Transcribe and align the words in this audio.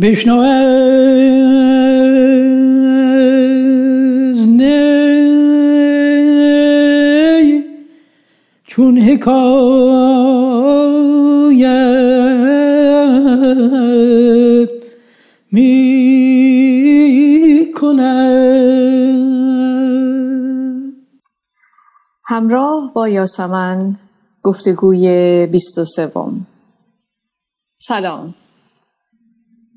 بشنو 0.00 0.38
از 0.38 0.88
نی 4.48 4.84
چون 8.64 8.98
حکایت 8.98 9.46
می 15.52 16.12
همراه 22.24 22.92
با 22.94 23.08
یاسمن 23.08 23.96
گفتگوی 24.42 25.46
بیست 25.46 25.78
و 25.78 25.84
سوم. 25.84 26.46
سلام. 27.78 28.34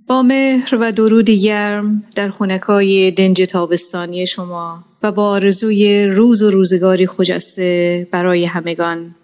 با 0.09 0.21
مهر 0.21 0.77
و 0.81 0.91
درودی 0.91 1.41
گرم 1.41 2.03
در 2.15 2.29
خونکای 2.29 3.11
دنج 3.11 3.41
تابستانی 3.41 4.27
شما 4.27 4.83
و 5.03 5.11
با 5.11 5.29
آرزوی 5.29 6.05
روز 6.05 6.41
و 6.41 6.51
روزگاری 6.51 7.07
خجسته 7.07 8.07
برای 8.11 8.45
همگان. 8.45 9.15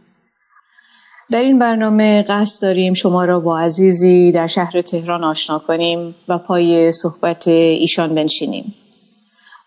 در 1.31 1.41
این 1.41 1.59
برنامه 1.59 2.21
قصد 2.21 2.61
داریم 2.61 2.93
شما 2.93 3.25
را 3.25 3.39
با 3.39 3.59
عزیزی 3.59 4.31
در 4.31 4.47
شهر 4.47 4.81
تهران 4.81 5.23
آشنا 5.23 5.59
کنیم 5.59 6.15
و 6.27 6.37
پای 6.37 6.91
صحبت 6.91 7.47
ایشان 7.47 8.15
بنشینیم. 8.15 8.73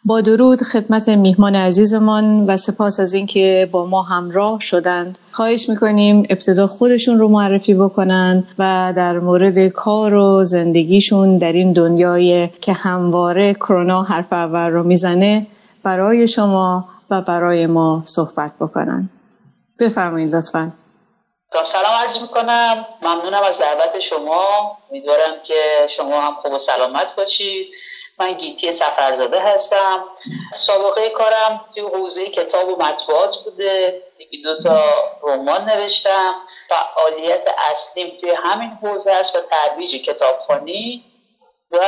با 0.09 0.21
درود 0.21 0.63
خدمت 0.63 1.09
میهمان 1.09 1.55
عزیزمان 1.55 2.47
و 2.47 2.57
سپاس 2.57 3.01
از 3.01 3.15
اینکه 3.15 3.69
با 3.73 3.87
ما 3.87 4.03
همراه 4.03 4.61
شدند. 4.61 5.19
خواهش 5.33 5.69
می‌کنیم 5.69 6.27
ابتدا 6.31 6.67
خودشون 6.67 7.19
رو 7.19 7.29
معرفی 7.29 7.75
بکنن 7.75 8.47
و 8.59 8.93
در 8.97 9.19
مورد 9.19 9.69
کار 9.69 10.15
و 10.15 10.45
زندگیشون 10.45 11.39
در 11.39 11.53
این 11.53 11.73
دنیای 11.73 12.49
که 12.49 12.73
همواره 12.73 13.55
کرونا 13.55 14.03
حرف 14.03 14.33
اول 14.33 14.71
رو 14.71 14.83
می‌زنه 14.83 15.47
برای 15.83 16.29
شما 16.29 16.89
و 17.11 17.23
برای 17.23 17.67
ما 17.67 18.03
صحبت 18.07 18.53
بکنن. 18.61 19.11
بفرمایید 19.81 20.37
لطفا. 20.37 20.73
سلام 21.65 21.93
عرض 22.03 22.23
می‌کنم. 22.23 22.87
ممنونم 23.03 23.43
از 23.49 23.59
دعوت 23.59 23.99
شما. 23.99 24.79
امیدوارم 24.91 25.35
که 25.43 25.55
شما 25.89 26.21
هم 26.21 26.35
خوب 26.43 26.53
و 26.53 26.59
سلامت 26.59 27.17
باشید. 27.17 27.67
من 28.19 28.33
گیتی 28.33 28.73
سفرزاده 28.73 29.41
هستم. 29.41 30.05
سابقه 30.55 31.11
کارم 31.11 31.65
توی 31.75 31.83
حوزه 31.83 32.29
کتاب 32.29 32.69
و 32.69 32.77
مطبوعات 32.77 33.37
بوده. 33.45 34.03
یکی 34.19 34.43
دو 34.43 34.59
تا 34.59 34.81
رمان 35.23 35.65
نوشتم. 35.71 36.35
فعالیت 36.69 37.47
اصلیم 37.71 38.17
توی 38.21 38.31
همین 38.31 38.71
حوزه 38.83 39.13
است 39.13 39.37
و 39.37 39.41
ترویج 39.41 40.03
کتابخانی 40.03 41.05
و 41.71 41.87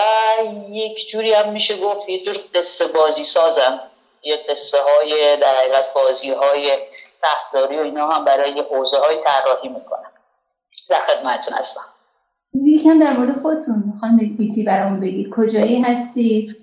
یک 0.68 1.08
جوری 1.08 1.32
هم 1.32 1.48
میشه 1.48 1.76
گفت 1.76 2.08
یه 2.08 2.20
جور 2.20 2.36
قصه 2.54 2.86
بازی 2.86 3.24
سازم. 3.24 3.80
یه 4.22 4.36
قصه 4.36 4.78
های 4.82 5.36
در 5.36 5.56
حقیقت 5.56 5.92
بازی 5.92 6.32
های 6.32 6.78
رفتاری 7.22 7.78
و 7.78 7.82
اینا 7.82 8.08
هم 8.08 8.24
برای 8.24 8.60
حوزه 8.60 8.98
های 8.98 9.20
طراحی 9.20 9.68
می‌کنم. 9.68 10.12
در 10.88 11.00
خدمتتون 11.00 11.54
هستم. 11.54 11.84
یکم 12.54 12.98
در 12.98 13.12
مورد 13.12 13.42
خودتون 13.42 13.94
خانم 14.00 14.36
بیتی 14.36 14.64
برامون 14.64 15.00
بگید. 15.00 15.30
کجایی 15.30 15.82
هستید 15.82 16.56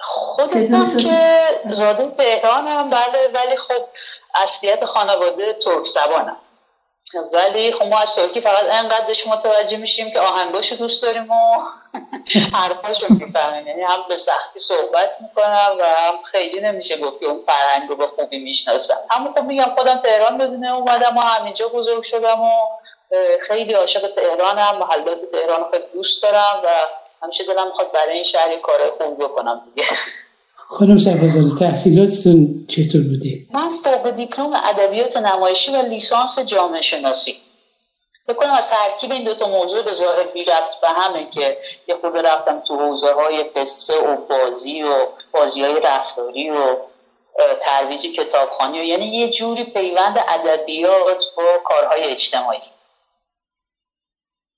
خودم 0.00 0.96
که 0.96 1.40
زاده 1.68 2.10
تهرانم 2.10 2.90
بله 2.90 3.28
ولی 3.34 3.56
خب 3.56 3.84
اصلیت 4.42 4.84
خانواده 4.84 5.52
ترک 5.52 5.86
زبانم. 5.86 6.36
ولی 7.32 7.72
خب 7.72 7.84
ما 7.84 7.98
از 7.98 8.14
ترکی 8.14 8.40
فقط 8.40 8.64
انقدرش 8.70 9.26
متوجه 9.26 9.76
میشیم 9.76 10.10
که 10.10 10.20
آهنگاشو 10.20 10.76
دوست 10.76 11.02
داریم 11.02 11.30
و 11.30 11.34
حرفاشو 12.52 13.06
می‌فهمیم. 13.10 13.66
یعنی 13.66 13.82
هم 13.82 13.98
به 14.08 14.16
سختی 14.16 14.58
صحبت 14.58 15.14
می‌کنم 15.20 15.76
و 15.80 15.84
هم 15.84 16.22
خیلی 16.22 16.60
نمیشه 16.60 16.96
گفت 16.96 17.20
که 17.20 17.26
اون 17.26 17.42
فرهنگ 17.46 17.88
رو 17.88 17.96
به 17.96 18.06
خوبی 18.06 18.38
می‌شناسم. 18.38 18.94
اما 19.10 19.32
خب 19.32 19.44
میگم 19.44 19.74
خودم 19.74 19.98
تهران 19.98 20.38
بدونه 20.38 20.74
اومدم 20.74 21.16
و 21.16 21.20
همینجا 21.20 21.68
بزرگ 21.68 22.02
شدم 22.02 22.40
و 22.40 22.50
خیلی 23.40 23.72
عاشق 23.72 24.14
تهرانم 24.14 24.78
محلات 24.78 25.30
تهران 25.32 25.70
خیلی 25.70 25.84
دوست 25.92 26.22
دارم 26.22 26.60
و 26.64 26.68
همیشه 27.22 27.44
دلم 27.44 27.66
می‌خواد 27.66 27.92
برای 27.92 28.14
این 28.14 28.22
شهر 28.22 28.56
کار 28.56 28.90
خوب 28.90 29.24
بکنم 29.24 29.62
دیگه. 29.74 29.88
خانم 30.56 30.98
سرفزاده 30.98 31.58
تحصیلاتتون 31.58 32.66
چطور 32.68 33.02
بوده؟ 33.02 33.46
من 33.52 33.68
فوق 33.68 34.10
دیپلم 34.10 34.52
ادبیات 34.64 35.16
نمایشی 35.16 35.76
و 35.76 35.82
لیسانس 35.82 36.38
جامعه 36.38 36.80
شناسی. 36.80 37.36
فکر 38.28 38.36
کنم 38.36 38.52
از 38.52 38.70
ترکیب 38.70 39.12
این 39.12 39.24
دوتا 39.24 39.48
موضوع 39.48 39.82
به 39.82 39.92
ظاهر 39.92 40.22
بی 40.22 40.44
رفت 40.44 40.80
به 40.80 40.88
همه 40.88 41.30
که 41.30 41.58
یه 41.88 41.94
خود 41.94 42.16
رفتم 42.16 42.60
تو 42.60 42.76
حوزه 42.76 43.12
های 43.12 43.44
قصه 43.44 43.94
و 43.98 44.16
بازی 44.16 44.82
و 44.82 45.06
بازی 45.32 45.62
های 45.62 45.80
رفتاری 45.80 46.50
و 46.50 46.76
ترویج 47.60 48.06
کتابخانی 48.06 48.80
و 48.80 48.84
یعنی 48.84 49.06
یه 49.06 49.30
جوری 49.30 49.64
پیوند 49.64 50.24
ادبیات 50.28 51.24
با 51.36 51.44
کارهای 51.64 52.04
اجتماعی. 52.04 52.60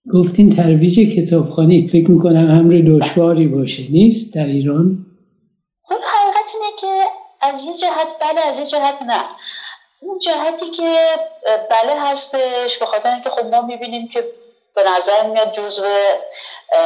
گفتین 0.08 0.56
ترویج 0.56 1.00
کتابخانی 1.16 1.88
فکر 1.88 2.10
می‌کنم 2.10 2.50
امر 2.50 2.82
دشواری 2.86 3.46
باشه 3.46 3.82
نیست 3.90 4.34
در 4.34 4.46
ایران؟ 4.46 5.06
خب 5.82 5.94
حقیقت 5.94 6.50
اینه 6.54 6.76
که 6.80 7.10
از 7.40 7.64
یه 7.64 7.74
جهت 7.74 8.08
بله 8.20 8.40
از 8.40 8.58
یه 8.58 8.66
جهت 8.66 9.02
نه. 9.02 9.24
اون 10.02 10.18
جهتی 10.18 10.70
که 10.70 10.96
بله 11.70 12.00
هستش 12.00 12.78
به 12.78 12.86
خاطر 12.86 13.10
اینکه 13.10 13.30
خب 13.30 13.46
ما 13.46 13.62
می‌بینیم 13.62 14.08
که 14.08 14.24
به 14.74 14.82
نظر 14.96 15.30
میاد 15.30 15.52
جزو 15.52 15.82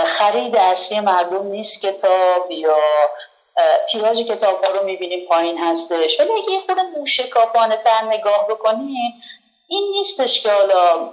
خرید 0.04 0.56
اصلی 0.56 1.00
مردم 1.00 1.46
نیست 1.46 1.86
کتاب 1.86 2.50
یا 2.50 2.76
تیراژ 3.88 4.22
کتاب 4.22 4.64
ها 4.64 4.74
رو 4.74 4.86
می‌بینیم 4.86 5.28
پایین 5.28 5.58
هستش. 5.58 6.20
ولی 6.20 6.30
اگه 6.30 6.52
یه 6.52 6.58
خود 6.58 6.76
موشکافانه 6.98 7.76
تر 7.76 8.04
نگاه 8.08 8.46
بکنیم 8.50 9.12
این 9.68 9.90
نیستش 9.90 10.42
که 10.42 10.50
حالا 10.50 11.12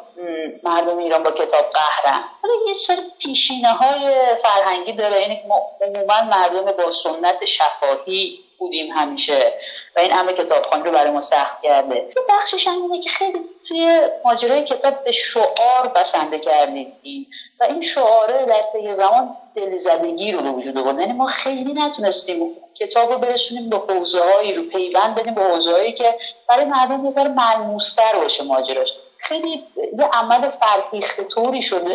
مردم 0.63 0.97
ایران 0.97 1.23
با 1.23 1.31
کتاب 1.31 1.65
قهرن. 1.69 2.23
حالا 2.41 2.53
یه 2.67 2.73
سر 2.73 2.95
پیشینه 3.19 3.73
های 3.73 4.35
فرهنگی 4.35 4.93
داره 4.93 5.17
اینه 5.17 5.35
که 5.35 5.47
ما 5.47 5.61
عموما 5.81 6.21
مردم 6.21 6.71
با 6.71 6.91
سنت 6.91 7.45
شفاهی 7.45 8.39
بودیم 8.61 8.91
همیشه. 8.91 9.53
و 9.95 9.99
این 9.99 10.13
امر 10.13 10.33
کتابخوانی 10.33 10.83
رو 10.83 10.91
برای 10.91 11.11
ما 11.11 11.19
سخت 11.19 11.61
کرده. 11.61 11.95
یه 11.95 12.13
بخشش 12.29 12.67
هم 12.67 12.81
اینه 12.81 12.99
که 12.99 13.09
خیلی 13.09 13.39
توی 13.67 14.01
ماجرای 14.25 14.63
کتاب 14.63 15.03
به 15.03 15.11
شعار 15.11 15.87
بسنده 15.95 16.39
کردیم. 16.39 16.93
و 17.59 17.63
این 17.63 17.81
شعاره 17.81 18.45
در 18.45 18.61
طی 18.61 18.93
زمان 18.93 19.37
دلزدگی 19.55 20.31
رو 20.31 20.41
به 20.41 20.51
وجود 20.51 20.77
آورد. 20.77 20.99
یعنی 20.99 21.13
ما 21.13 21.25
خیلی 21.25 21.73
نتونستیم 21.73 22.57
کتاب 22.79 23.11
رو 23.11 23.17
برسونیم 23.17 23.69
به 23.69 23.77
حوزه 23.77 24.19
هایی 24.19 24.53
رو 24.53 24.63
پیوند 24.63 25.15
بدیم 25.15 25.35
به 25.35 25.41
حوزه 25.41 25.71
هایی 25.71 25.93
که 25.93 26.17
برای 26.47 26.65
مردم 26.65 27.03
بذاره 27.03 27.29
ملموستر 27.29 28.15
باشه 28.15 28.43
ماجراش. 28.43 28.93
خیلی 29.17 29.63
یه 29.99 30.05
عمل 30.13 30.49
فرهیخته 30.49 31.23
طوری 31.23 31.61
شده 31.61 31.93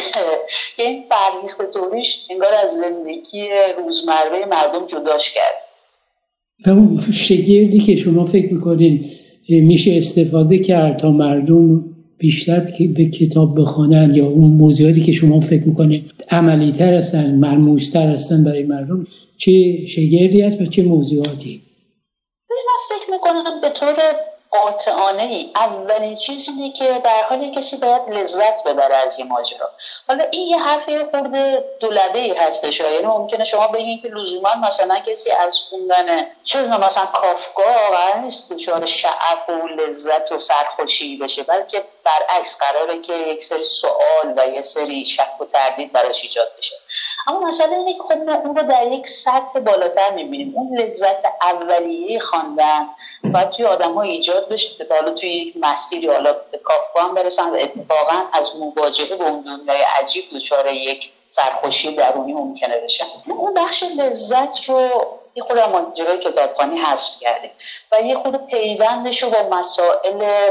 که 0.77 0.83
این 0.83 1.07
فرهیخته 1.09 1.67
طوریش 1.67 2.27
انگار 2.31 2.55
از 2.55 2.71
زندگی 2.77 3.51
روزمره 3.77 4.45
مردم 4.45 4.87
جداش 4.87 5.35
کرد. 5.35 5.66
اون 6.65 7.01
شگردی 7.13 7.79
که 7.79 7.97
شما 7.97 8.25
فکر 8.25 8.55
می‌کنین 8.55 9.05
میشه 9.49 9.97
استفاده 9.97 10.59
کرد 10.59 10.97
تا 10.97 11.11
مردم 11.11 11.85
بیشتر 12.19 12.61
به 12.97 13.07
کتاب 13.07 13.61
بخوانن 13.61 14.15
یا 14.15 14.27
اون 14.27 14.51
موضوعاتی 14.51 15.03
که 15.03 15.13
شما 15.13 15.41
فکر 15.41 15.63
می‌کنین 15.63 16.05
عملی 16.31 16.73
تر 16.73 16.95
هستن 16.95 17.35
مرموزتر 17.35 18.09
هستن 18.09 18.45
برای 18.45 18.63
مردم؟ 18.63 19.07
چه 19.37 19.87
شگردی 19.87 20.41
هست 20.41 20.61
و 20.61 20.67
چه 20.67 20.83
موضوعاتی؟ 20.83 21.61
من 22.51 22.99
فکر 22.99 23.11
می‌کنم 23.13 23.61
به 23.63 23.71
طور 23.71 23.97
قاطعانه 24.63 25.23
ای 25.23 25.51
اولین 25.55 26.15
چیز 26.15 26.49
اینه 26.49 26.73
که 26.73 27.01
در 27.05 27.23
حالی 27.23 27.51
کسی 27.51 27.77
باید 27.77 28.09
لذت 28.09 28.69
ببره 28.69 28.97
از 28.97 29.19
یه 29.19 29.25
ماجرا. 29.25 29.71
حالا 30.09 30.25
این 30.31 30.49
یه 30.49 30.59
حرف 30.59 30.89
خورده 31.11 31.65
دولبه 31.81 32.19
ای 32.19 32.33
هستش 32.33 32.81
یعنی 32.81 33.07
ممکنه 33.07 33.45
شما 33.45 33.69
بگین 33.69 34.03
که 34.03 34.09
لزوما 34.09 34.55
مثلا 34.55 34.99
کسی 34.99 35.31
از 35.31 35.59
خوندن 35.59 36.27
چه 36.43 36.79
مثلا 36.79 37.07
کافکا 37.07 37.63
قرار 37.63 38.17
نیست 38.17 38.53
دچار 38.53 38.85
شعف 38.85 39.49
و 39.49 39.69
لذت 39.69 40.33
و 40.33 40.39
سرخوشی 40.39 41.17
بشه 41.17 41.43
بلکه 41.43 41.85
برعکس 42.07 42.59
قراره 42.59 43.01
که 43.01 43.15
یک 43.17 43.43
سری 43.43 43.65
سوال 43.65 44.35
و 44.37 44.47
یه 44.49 44.63
سری 44.63 45.05
شک 45.05 45.41
و 45.41 45.45
تردید 45.45 45.93
براش 45.93 46.23
ایجاد 46.23 46.49
بشه. 46.59 46.77
اما 47.27 47.41
مسئله 47.41 47.73
اینه 47.73 47.93
که 47.93 48.03
خب 48.03 48.19
ما 48.19 48.35
اون 48.35 48.57
رو 48.57 48.63
در 48.63 48.87
یک 48.87 49.09
سطح 49.09 49.61
بالاتر 49.61 50.11
می‌بینیم. 50.11 50.55
اون 50.57 50.81
لذت 50.81 51.25
اولیه 51.41 52.19
خواندن 52.19 52.89
باید 53.25 53.51
توی 53.51 53.65
آدم 53.65 53.95
ها 53.95 54.03
ایجاد 54.03 54.49
بشه 54.49 54.85
که 54.85 54.95
حالا 54.95 55.15
توی 55.15 55.29
یک 55.29 55.57
مسیری 55.57 56.07
حالا 56.07 56.33
به 56.33 56.59
کافکا 56.59 57.01
هم 57.01 57.15
برسن 57.15 57.51
و 57.51 57.55
اتفاقا 57.55 58.23
از 58.33 58.57
مواجهه 58.57 59.17
با 59.17 59.25
اون 59.25 59.43
دنیای 59.43 59.83
عجیب 60.01 60.25
دچار 60.35 60.67
یک 60.67 61.13
سرخوشی 61.29 61.97
درونی 61.97 62.33
ممکنه 62.33 62.81
بشن 62.81 63.05
اون 63.27 63.55
بخش 63.55 63.85
لذت 63.99 64.69
رو 64.69 65.07
یه 65.35 65.43
خود 65.43 65.59
ماجرای 65.59 66.19
کتابخانی 66.19 66.79
حذف 66.79 67.21
کردیم 67.21 67.51
و 67.93 68.01
یه 68.01 68.15
خود 68.15 68.47
پیوندش 68.47 69.23
رو 69.23 69.31
با 69.31 69.57
مسائل 69.57 70.51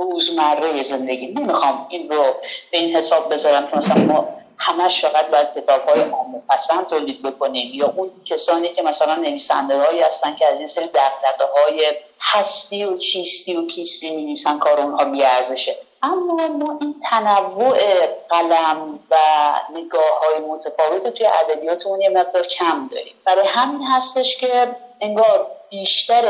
روزمره 0.00 0.82
زندگی. 0.82 1.26
نمی‌خوام 1.26 1.86
این 1.90 2.10
رو 2.10 2.34
به 2.70 2.78
این 2.78 2.96
حساب 2.96 3.32
بذارم 3.32 3.66
که 3.66 3.76
مثلا 3.76 4.04
ما 4.04 4.28
همش 4.58 5.04
فقط 5.04 5.26
باید 5.26 5.54
کتاب 5.54 5.88
های 5.88 6.00
عام 6.00 6.42
پسند 6.48 6.86
تولید 6.86 7.22
بکنیم 7.22 7.70
یا 7.74 7.94
اون 7.96 8.10
کسانی 8.24 8.68
که 8.68 8.82
مثلا 8.82 9.14
نویسنده 9.14 9.78
هایی 9.78 10.00
هستن 10.00 10.34
که 10.34 10.46
از 10.46 10.58
این 10.58 10.66
سری 10.66 10.86
دقدقه 10.86 11.44
های 11.44 11.92
هستی 12.20 12.84
و 12.84 12.96
چیستی 12.96 13.56
و 13.56 13.66
کیستی 13.66 14.16
می 14.16 14.22
نویسن 14.22 14.58
کار 14.58 14.80
اونها 14.80 15.04
بیارزشه. 15.04 15.76
اما 16.02 16.48
ما 16.48 16.78
این 16.80 16.94
تنوع 17.10 18.06
قلم 18.28 18.98
و 19.10 19.16
نگاه 19.72 20.20
های 20.20 20.40
متفاوت 20.40 21.08
توی 21.08 21.26
ادبیاتمون 21.26 22.00
یه 22.00 22.08
مقدار 22.08 22.42
کم 22.42 22.88
داریم. 22.92 23.14
برای 23.24 23.46
همین 23.46 23.82
هستش 23.86 24.36
که 24.36 24.68
انگار 25.00 25.46
بیشتر 25.70 26.22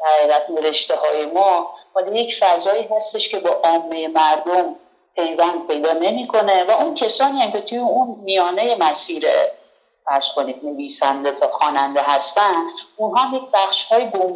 حقیقت 0.00 0.64
رشته 0.64 0.94
های 0.96 1.26
ما 1.26 1.74
مال 1.94 2.16
یک 2.16 2.36
فضایی 2.40 2.88
هستش 2.96 3.28
که 3.28 3.38
با 3.38 3.50
عامه 3.50 4.08
مردم 4.08 4.74
پیوند 5.16 5.66
پیدا 5.66 5.92
نمی‌کنه 5.92 6.64
و 6.64 6.70
اون 6.70 6.94
کسانی 6.94 7.40
هم 7.40 7.52
که 7.52 7.60
توی 7.60 7.78
اون 7.78 8.16
میانه 8.24 8.76
مسیر 8.80 9.24
فرض 10.04 10.32
کنید 10.32 10.56
نویسنده 10.64 11.32
تا 11.32 11.48
خواننده 11.48 12.00
هستن 12.02 12.54
اونها 12.96 13.36
یک 13.36 13.42
بخش 13.54 13.84
های 13.84 14.10
گم 14.10 14.34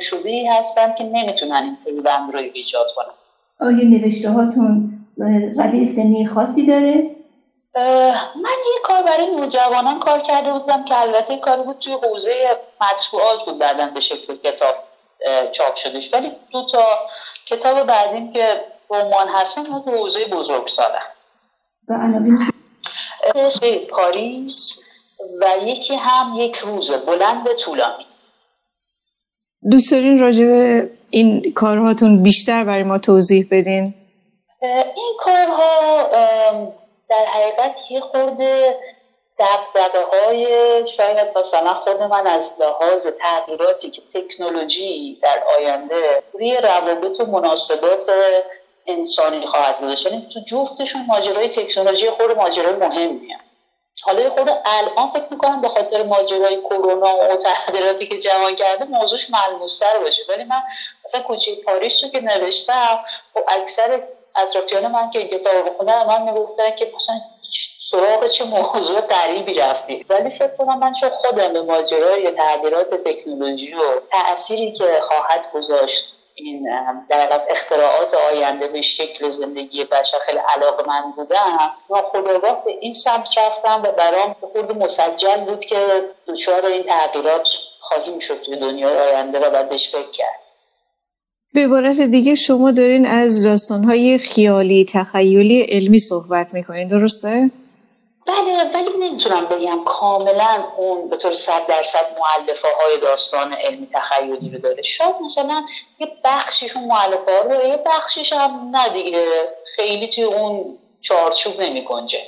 هستن 0.50 0.94
که 0.94 1.04
نمی‌تونن 1.04 1.62
این 1.62 1.76
پیوند 1.84 2.34
رو 2.34 2.40
ایجاد 2.54 2.86
کنن 2.96 3.14
آیا 3.60 3.88
نوشته 3.88 4.30
هاتون 4.30 4.90
رده 5.58 5.84
سنی 5.84 6.26
خاصی 6.26 6.66
داره؟ 6.66 7.15
من 7.76 8.56
یه 8.74 8.80
کار 8.82 9.02
برای 9.02 9.26
نوجوانان 9.26 10.00
کار 10.00 10.20
کرده 10.20 10.52
بودم 10.52 10.84
که 10.84 11.00
البته 11.00 11.38
کاری 11.38 11.62
بود 11.62 11.78
توی 11.78 11.92
حوزه 11.92 12.58
مطبوعات 12.80 13.44
بود 13.44 13.58
بعدا 13.58 13.86
به 13.94 14.00
شکل 14.00 14.36
کتاب 14.36 14.74
چاپ 15.52 15.76
شدش 15.76 16.14
ولی 16.14 16.32
دو 16.50 16.66
تا 16.66 16.84
کتاب 17.46 17.86
بعدیم 17.86 18.32
که 18.32 18.64
رمان 18.90 19.28
هستن 19.28 19.62
تو 19.80 19.90
حوزه 19.90 20.24
بزرگ 20.24 20.68
عناوین 21.88 22.38
پاریس 23.90 24.88
و 25.40 25.66
یکی 25.66 25.96
هم 25.96 26.34
یک 26.36 26.56
روز 26.56 26.92
بلند 26.92 27.44
به 27.44 27.54
طولانی. 27.54 28.06
دوست 29.70 29.92
دارین 29.92 30.18
راجع 30.18 30.80
این 31.10 31.52
کارهاتون 31.52 32.22
بیشتر 32.22 32.64
برای 32.64 32.82
ما 32.82 32.98
توضیح 32.98 33.48
بدین؟ 33.50 33.94
این 34.96 35.16
کارها 35.18 36.10
در 37.08 37.24
حقیقت 37.24 37.90
یه 37.90 38.00
خورده 38.00 38.78
دقدقه 39.38 40.04
های 40.12 40.46
شاید 40.86 41.38
مثلا 41.38 41.74
خود 41.74 42.02
من 42.02 42.26
از 42.26 42.52
لحاظ 42.60 43.06
تغییراتی 43.06 43.90
که 43.90 44.02
تکنولوژی 44.14 45.18
در 45.22 45.42
آینده 45.58 46.22
روی 46.32 46.56
روابط 46.56 47.20
و 47.20 47.26
مناسبات 47.26 48.10
انسانی 48.86 49.46
خواهد 49.46 49.80
گذاشت. 49.80 50.06
یعنی 50.06 50.28
تو 50.34 50.40
جفتشون 50.40 51.06
ماجرای 51.08 51.48
تکنولوژی 51.48 52.10
خود 52.10 52.36
ماجرای 52.36 52.72
مهمیه. 52.76 53.38
حالا 54.02 54.30
خود 54.30 54.50
الان 54.64 55.08
فکر 55.08 55.26
می‌کنم 55.30 55.60
به 55.60 55.68
خاطر 55.68 56.02
ماجرای 56.02 56.56
کرونا 56.56 57.16
و 57.30 57.36
تغییراتی 57.36 58.06
که 58.06 58.18
جهان 58.18 58.54
کرده 58.54 58.84
موضوعش 58.84 59.30
ملموستر 59.30 59.98
باشه. 59.98 60.22
ولی 60.28 60.44
من 60.44 60.62
مثلا 61.04 61.22
کوچه 61.22 61.56
پاریس 61.66 62.04
رو 62.04 62.10
که 62.10 62.20
نوشتم 62.20 63.04
و 63.34 63.40
خب 63.40 63.46
اکثر 63.48 64.02
اطرافیان 64.36 64.86
من 64.86 65.10
که 65.10 65.28
کتاب 65.28 65.70
بخونن 65.70 66.06
من 66.06 66.22
می‌گفتن 66.22 66.74
که 66.74 66.92
مثلا 66.96 67.16
سراغ 67.80 68.26
چه 68.26 68.44
موضوع 68.44 69.00
غریبی 69.00 69.54
رفتی 69.54 70.06
ولی 70.08 70.30
فکر 70.30 70.56
کنم 70.58 70.78
من 70.78 70.92
چون 70.92 71.08
خودم 71.08 71.52
به 71.52 71.62
ماجرای 71.62 72.30
تغییرات 72.30 72.94
تکنولوژی 72.94 73.74
و 73.74 74.00
تأثیری 74.10 74.72
که 74.72 75.00
خواهد 75.00 75.50
گذاشت 75.52 76.18
این 76.34 76.68
در 77.08 77.40
اختراعات 77.48 78.14
آینده 78.14 78.68
به 78.68 78.82
شکل 78.82 79.28
زندگی 79.28 79.84
بشر 79.84 80.18
خیلی 80.18 80.38
علاقه 80.38 80.86
من 80.86 81.12
بودم 81.16 81.72
و 81.90 82.02
خداگاه 82.02 82.64
به 82.64 82.70
این 82.80 82.92
سمت 82.92 83.38
رفتم 83.38 83.82
و 83.84 83.92
برام 83.92 84.36
خود 84.40 84.72
مسجل 84.72 85.36
بود 85.36 85.64
که 85.64 86.10
دچار 86.26 86.66
این 86.66 86.82
تغییرات 86.82 87.48
خواهیم 87.80 88.18
شد 88.18 88.40
توی 88.40 88.56
دنیای 88.56 88.98
آینده 88.98 89.38
و 89.38 89.50
باید 89.50 89.68
بهش 89.68 89.88
فکر 89.88 90.10
کرد. 90.10 90.45
به 91.56 91.64
عبارت 91.64 92.00
دیگه 92.00 92.34
شما 92.34 92.70
دارین 92.70 93.06
از 93.06 93.44
داستانهای 93.44 94.18
خیالی 94.18 94.84
تخیلی 94.84 95.62
علمی 95.62 95.98
صحبت 95.98 96.54
می‌کنین 96.54 96.88
درسته؟ 96.88 97.50
بله 98.26 98.70
ولی 98.74 99.08
نمی‌تونم 99.08 99.46
بگم 99.46 99.84
کاملا 99.84 100.64
اون 100.76 101.10
به 101.10 101.16
طور 101.16 101.32
صد 101.32 101.66
درصد 101.68 102.04
معلفه 102.20 102.68
های 102.68 103.00
داستان 103.00 103.52
علمی 103.52 103.86
تخیلی 103.86 104.50
رو 104.50 104.58
داره 104.58 104.82
شاید 104.82 105.14
مثلا 105.24 105.64
یه 106.00 106.08
بخشیش 106.24 106.76
اون 106.76 106.88
معلفه 106.88 107.32
ها 107.32 107.40
رو 107.40 107.48
داره 107.48 107.68
یه 107.68 107.78
بخشیش 107.86 108.32
هم 108.32 108.70
نه 108.72 108.88
دیگه 108.88 109.24
خیلی 109.76 110.08
توی 110.08 110.24
اون 110.24 110.78
چارچوب 111.00 111.60
نمی 111.60 111.84
کنجه 111.84 112.20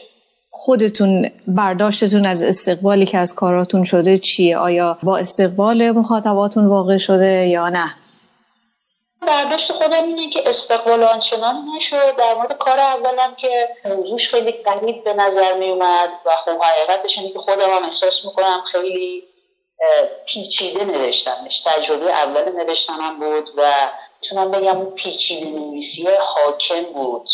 خودتون 0.50 1.30
برداشتتون 1.46 2.26
از 2.26 2.42
استقبالی 2.42 3.06
که 3.06 3.19
از 3.19 3.34
کاراتون 3.34 3.84
شده 3.84 4.19
چیه؟ 4.19 4.58
آیا 4.58 4.98
با 5.02 5.19
استقبال 5.19 5.90
مخاطباتون 5.90 6.66
واقع 6.66 6.96
شده 6.96 7.46
یا 7.46 7.69
نه؟ 7.69 7.94
برداشت 9.22 9.72
خودم 9.72 10.04
اینه 10.04 10.30
که 10.30 10.48
استقبال 10.48 11.02
آنچنانی 11.04 11.60
نشد. 11.76 12.16
در 12.16 12.34
مورد 12.34 12.58
کار 12.58 12.80
اولم 12.80 13.34
که 13.34 13.68
موضوعش 13.84 14.28
خیلی 14.28 14.52
قریب 14.52 15.04
به 15.04 15.14
نظر 15.14 15.54
می 15.54 15.70
اومد 15.70 16.10
و 16.24 16.36
خب 16.36 16.62
حقیقتش 16.62 17.18
اینه 17.18 17.30
که 17.30 17.38
خودم 17.38 17.70
هم 17.70 17.84
احساس 17.84 18.24
می‌کنم 18.24 18.62
خیلی 18.66 19.24
پیچیده 20.26 20.84
نوشتمش. 20.84 21.60
تجربه 21.60 22.12
اول 22.12 22.52
نوشتنم 22.52 23.18
بود 23.18 23.50
و 23.56 23.90
می‌تونم 24.22 24.50
بگم 24.50 24.76
اون 24.76 24.90
پیچیده 24.90 25.50
نویسی 25.50 26.08
حاکم 26.20 26.82
بود 26.82 27.28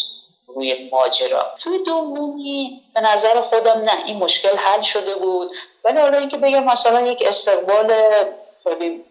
روی 0.46 0.90
ماجرا. 0.92 1.50
توی 1.58 1.78
دومی 1.78 2.82
به 2.94 3.00
نظر 3.00 3.40
خودم 3.40 3.80
نه 3.80 4.04
این 4.06 4.16
مشکل 4.16 4.56
حل 4.56 4.80
شده 4.80 5.14
بود. 5.14 5.50
ولی 5.84 6.00
حالا 6.00 6.18
اینکه 6.18 6.36
بگم 6.36 6.64
مثلا 6.64 7.00
یک 7.00 7.22
استقبال 7.26 7.94
خیلی 8.64 9.04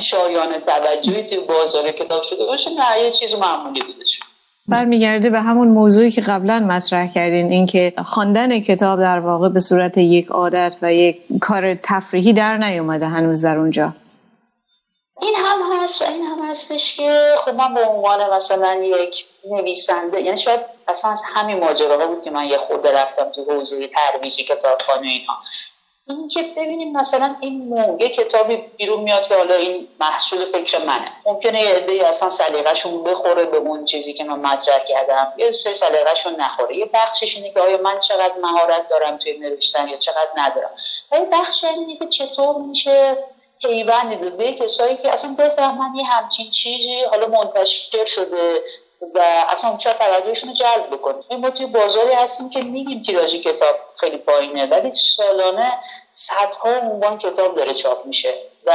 شایان 0.00 0.60
توجهی 0.60 1.24
توی 1.24 1.38
بازار 1.38 1.92
کتاب 1.92 2.22
شده 2.22 2.44
باشه 2.44 2.70
نه 2.70 3.02
یه 3.02 3.10
چیز 3.10 3.34
معمولی 3.34 3.80
بودش 3.80 4.20
برمیگرده 4.68 5.30
به 5.30 5.40
همون 5.40 5.68
موضوعی 5.68 6.10
که 6.10 6.20
قبلا 6.20 6.66
مطرح 6.68 7.12
کردین 7.12 7.50
اینکه 7.50 7.92
خواندن 8.04 8.60
کتاب 8.60 9.00
در 9.00 9.20
واقع 9.20 9.48
به 9.48 9.60
صورت 9.60 9.98
یک 9.98 10.26
عادت 10.26 10.76
و 10.82 10.94
یک 10.94 11.22
کار 11.40 11.74
تفریحی 11.74 12.32
در 12.32 12.56
نیومده 12.56 13.06
هنوز 13.06 13.44
در 13.44 13.58
اونجا. 13.58 13.94
این 15.20 15.34
هم 15.36 15.82
هست 15.82 16.02
و 16.02 16.04
این 16.04 16.22
هم 16.22 16.50
هستش 16.50 16.96
که 16.96 17.34
خب 17.38 17.54
من 17.54 17.74
به 17.74 17.84
عنوان 17.84 18.34
مثلا 18.34 18.74
یک 18.74 19.26
نویسنده 19.50 20.22
یعنی 20.22 20.36
شاید 20.36 20.60
اصلا 20.88 21.10
از 21.10 21.22
همین 21.34 21.58
ماجراها 21.58 22.06
بود 22.06 22.22
که 22.22 22.30
من 22.30 22.44
یه 22.44 22.58
خورده 22.58 22.92
رفتم 22.92 23.30
تو 23.30 23.44
حوزه 23.44 23.88
ترویج 23.88 24.36
کتابخانه 24.36 25.06
اینها. 25.06 25.36
اینکه 26.08 26.42
ببینیم 26.56 26.96
مثلا 26.96 27.36
این 27.40 27.68
موقع 27.68 28.08
کتابی 28.08 28.56
بیرون 28.56 29.00
میاد 29.00 29.26
که 29.26 29.34
حالا 29.34 29.54
این 29.54 29.88
محصول 30.00 30.44
فکر 30.44 30.78
منه. 30.78 31.12
ممکنه 31.26 31.62
یه 31.62 31.68
عده 31.68 32.08
اصلا 32.08 32.28
سلیقه‌شون 32.28 33.04
بخوره 33.04 33.44
به 33.44 33.56
اون 33.56 33.84
چیزی 33.84 34.12
که 34.12 34.24
من 34.24 34.38
مطرح 34.38 34.84
کردم. 34.84 35.32
یه 35.36 35.50
سری 35.50 35.74
سلیقه‌شون 35.74 36.40
نخوره. 36.40 36.76
یه 36.76 36.90
بخشش 36.94 37.36
اینه 37.36 37.50
که 37.50 37.60
آیا 37.60 37.76
من 37.76 37.98
چقدر 37.98 38.34
مهارت 38.42 38.88
دارم 38.88 39.18
توی 39.18 39.38
نوشتن 39.38 39.88
یا 39.88 39.96
چقدر 39.96 40.30
ندارم. 40.36 40.70
و 41.10 41.14
این 41.14 41.26
بخش 41.32 41.64
اینه 41.64 41.96
که 41.96 42.06
چطور 42.06 42.56
میشه 42.56 43.16
پیوند 43.60 44.36
به 44.36 44.52
کسایی 44.52 44.96
که 44.96 45.12
اصلا 45.12 45.36
بفهمن 45.38 45.94
یه 45.94 46.04
همچین 46.04 46.50
چیزی 46.50 47.00
حالا 47.10 47.26
منتشر 47.26 48.04
شده. 48.04 48.60
و 49.14 49.44
اصلا 49.48 49.76
چرا 49.76 49.94
توجهشون 49.94 50.48
رو 50.48 50.54
جلب 50.54 50.90
بکنه. 50.90 51.36
ما 51.36 51.50
توی 51.50 51.66
بازاری 51.66 52.12
هستیم 52.12 52.50
که 52.50 52.62
میگیم 52.62 53.00
تیراژی 53.00 53.40
کتاب 53.40 53.76
خیلی 53.96 54.16
پایینه 54.16 54.66
ولی 54.66 54.92
سالانه 54.92 55.78
صدها 56.10 56.70
عنوان 56.70 57.18
کتاب 57.18 57.54
داره 57.56 57.74
چاپ 57.74 58.06
میشه 58.06 58.34
و 58.66 58.72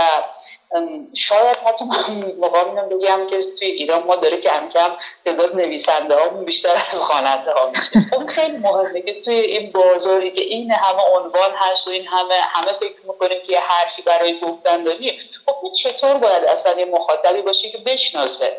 شاید 1.14 1.58
حتی 1.66 1.86
من 1.86 2.34
مقام 2.40 2.90
بگم 2.90 3.28
که 3.28 3.38
توی 3.60 3.68
ایران 3.68 4.04
ما 4.04 4.16
داره 4.16 4.38
کم 4.38 4.70
کم 4.70 4.92
تعداد 5.26 5.56
نویسنده 5.56 6.16
ها 6.16 6.28
بیشتر 6.28 6.74
از 6.74 7.02
خواننده 7.02 7.54
ها 7.54 7.70
میشه. 7.70 8.16
اون 8.16 8.28
خیلی 8.28 8.58
مهمه 8.58 9.02
که 9.02 9.22
توی 9.22 9.36
این 9.36 9.72
بازاری 9.72 10.32
که 10.32 10.42
این 10.42 10.72
همه 10.72 11.02
عنوان 11.02 11.52
هست 11.56 11.88
و 11.88 11.92
این 11.92 12.08
همه 12.08 12.36
همه 12.36 12.74
فکر 12.74 12.96
می‌کنیم 13.08 13.42
که 13.42 13.52
یه 13.52 13.60
حرفی 13.60 14.02
برای 14.02 14.40
گفتن 14.40 14.84
داری 14.84 15.20
خب 15.46 15.72
چطور 15.72 16.14
باید 16.14 16.44
اصلا 16.44 16.80
یه 16.80 16.86
مخاطبی 16.86 17.42
باشه 17.42 17.70
که 17.70 17.78
بشناسه؟ 17.78 18.58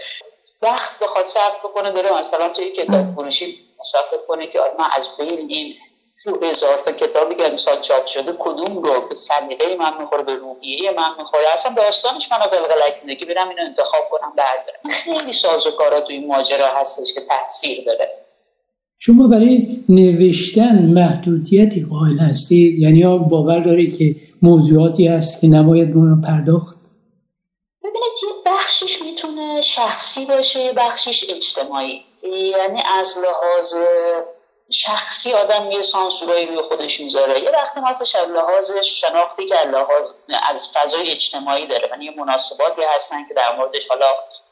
وقت 0.63 1.03
بخواد 1.03 1.25
صرف 1.25 1.59
بکنه 1.65 1.93
بره 1.93 2.19
مثلا 2.19 2.49
توی 2.49 2.71
کتاب 2.71 3.15
فروشی 3.15 3.59
مصرف 3.81 4.15
کنه 4.29 4.47
که 4.47 4.61
آره 4.61 4.73
من 4.79 4.85
از 4.97 5.09
بین 5.19 5.49
این 5.49 5.75
تو 6.25 6.45
هزار 6.45 6.79
تا 6.85 6.93
کتابی 6.93 7.35
که 7.35 7.49
امسال 7.49 7.81
چاپ 7.81 8.07
شده 8.07 8.33
کدوم 8.39 8.83
رو 8.83 9.09
به 9.09 9.15
سلیقه 9.15 9.77
من 9.79 10.01
می‌خوره 10.01 10.23
به 10.23 10.35
روحیه 10.35 10.91
من 10.97 11.11
می‌خوره؟ 11.19 11.43
اصلا 11.53 11.73
داستانش 11.77 12.29
من 12.33 12.39
قلقلک 12.39 12.95
میده 13.03 13.17
که 13.17 13.27
برم 13.27 13.49
اینو 13.49 13.63
انتخاب 13.63 14.03
کنم 14.11 14.33
بردارم. 14.37 14.91
خیلی 14.91 15.33
سازوکارا 15.33 16.01
توی 16.01 16.17
این 16.17 16.27
ماجرا 16.27 16.67
هستش 16.67 17.15
که 17.15 17.21
تاثیر 17.21 17.85
داره. 17.87 18.09
شما 18.99 19.29
برای 19.29 19.85
نوشتن 19.89 20.93
محدودیتی 20.95 21.87
قائل 21.91 22.19
هستید؟ 22.19 22.79
یعنی 22.79 23.19
باور 23.31 23.61
دارید 23.61 23.99
که 23.99 24.17
موضوعاتی 24.43 25.07
هست 25.07 25.41
که 25.41 25.47
نباید 25.47 25.95
به 25.95 26.29
پرداخت؟ 26.29 26.80
یه 28.23 28.33
بخشش 28.47 29.03
می‌تونه 29.03 29.61
شخصی 29.61 30.27
باشه 30.27 30.61
یه 30.61 30.73
بخشش 30.73 31.25
اجتماعی. 31.31 32.07
یعنی 32.23 32.83
از 32.87 33.19
لحاظ 33.19 33.75
شخصی 34.73 35.33
آدم 35.33 35.71
یه 35.71 35.83
سانسورایی 35.83 36.47
روی 36.47 36.63
خودش 36.63 37.01
می‌ذاره. 37.01 37.41
یه 37.41 37.51
وقتی 37.51 37.81
مثلا 37.81 38.25
لحاظ 38.25 38.73
شناختی 38.79 39.47
که 39.47 39.55
لحاظ 39.55 40.11
از 40.49 40.69
فضای 40.75 41.11
اجتماعی 41.11 41.67
داره 41.67 41.89
یعنی 41.89 42.11
مناسباتی 42.11 42.83
هستن 42.83 43.29
که 43.29 43.35
در 43.35 43.57
موردش 43.57 43.89
حالا 43.89 44.07